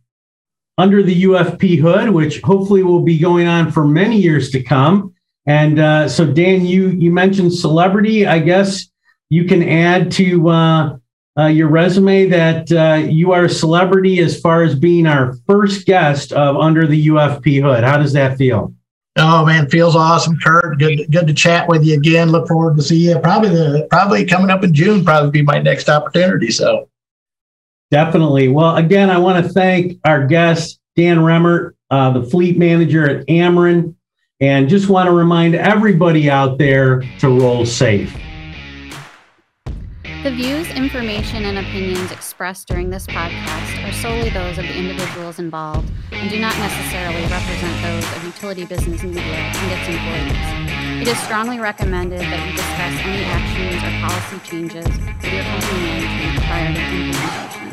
under 0.77 1.03
the 1.03 1.23
ufp 1.23 1.79
hood 1.79 2.09
which 2.09 2.41
hopefully 2.41 2.83
will 2.83 3.01
be 3.01 3.17
going 3.17 3.47
on 3.47 3.71
for 3.71 3.85
many 3.85 4.17
years 4.17 4.49
to 4.49 4.61
come 4.63 5.13
and 5.47 5.79
uh, 5.79 6.07
so 6.07 6.25
dan 6.25 6.65
you 6.65 6.89
you 6.89 7.11
mentioned 7.11 7.53
celebrity 7.53 8.25
i 8.25 8.39
guess 8.39 8.87
you 9.29 9.45
can 9.45 9.67
add 9.67 10.11
to 10.11 10.49
uh, 10.49 10.97
uh, 11.39 11.45
your 11.45 11.69
resume 11.69 12.25
that 12.25 12.71
uh, 12.71 12.95
you 13.07 13.31
are 13.31 13.45
a 13.45 13.49
celebrity 13.49 14.19
as 14.19 14.39
far 14.39 14.63
as 14.63 14.75
being 14.75 15.07
our 15.07 15.35
first 15.47 15.85
guest 15.85 16.33
of 16.33 16.57
Under 16.57 16.85
the 16.85 17.07
UFP 17.07 17.61
Hood. 17.61 17.83
How 17.83 17.97
does 17.97 18.13
that 18.13 18.37
feel? 18.37 18.73
Oh 19.17 19.45
man, 19.45 19.69
feels 19.69 19.95
awesome, 19.95 20.37
Kurt. 20.41 20.79
Good, 20.79 21.11
good 21.11 21.27
to 21.27 21.33
chat 21.33 21.67
with 21.67 21.83
you 21.83 21.95
again. 21.95 22.29
Look 22.29 22.47
forward 22.47 22.77
to 22.77 22.83
see 22.83 23.09
you. 23.09 23.19
Probably 23.19 23.49
the 23.49 23.87
probably 23.89 24.25
coming 24.25 24.49
up 24.49 24.63
in 24.63 24.73
June. 24.73 25.03
Probably 25.03 25.31
be 25.31 25.41
my 25.41 25.59
next 25.59 25.89
opportunity. 25.89 26.49
So 26.49 26.89
definitely. 27.91 28.47
Well, 28.47 28.77
again, 28.77 29.11
I 29.11 29.19
want 29.19 29.45
to 29.45 29.51
thank 29.51 29.99
our 30.05 30.25
guest 30.25 30.79
Dan 30.95 31.19
Remmert, 31.19 31.73
uh, 31.89 32.11
the 32.11 32.23
fleet 32.23 32.57
manager 32.57 33.07
at 33.07 33.27
Ameren, 33.27 33.95
and 34.39 34.67
just 34.67 34.89
want 34.89 35.07
to 35.07 35.13
remind 35.13 35.55
everybody 35.55 36.29
out 36.29 36.57
there 36.57 37.01
to 37.19 37.27
roll 37.39 37.65
safe. 37.65 38.15
The 40.23 40.29
views, 40.29 40.69
information, 40.71 41.45
and 41.45 41.57
opinions 41.57 42.11
expressed 42.11 42.67
during 42.67 42.91
this 42.91 43.07
podcast 43.07 43.87
are 43.87 43.91
solely 43.91 44.29
those 44.29 44.57
of 44.59 44.65
the 44.65 44.77
individuals 44.77 45.39
involved 45.39 45.91
and 46.11 46.29
do 46.29 46.39
not 46.39 46.55
necessarily 46.59 47.21
represent 47.23 47.81
those 47.81 48.17
of 48.17 48.25
Utility 48.25 48.65
Business 48.65 49.01
Media 49.01 49.23
and 49.23 49.71
its 49.71 49.89
employees. 49.89 51.01
It 51.01 51.07
is 51.07 51.17
strongly 51.23 51.59
recommended 51.59 52.19
that 52.19 52.45
you 52.45 52.51
discuss 52.51 53.01
any 53.01 53.23
actions 53.25 53.81
or 53.81 53.91
policy 54.05 54.37
changes 54.47 54.85
with 54.85 55.33
your 55.33 55.43
company 55.43 55.81
management 55.81 56.45
prior 56.45 57.70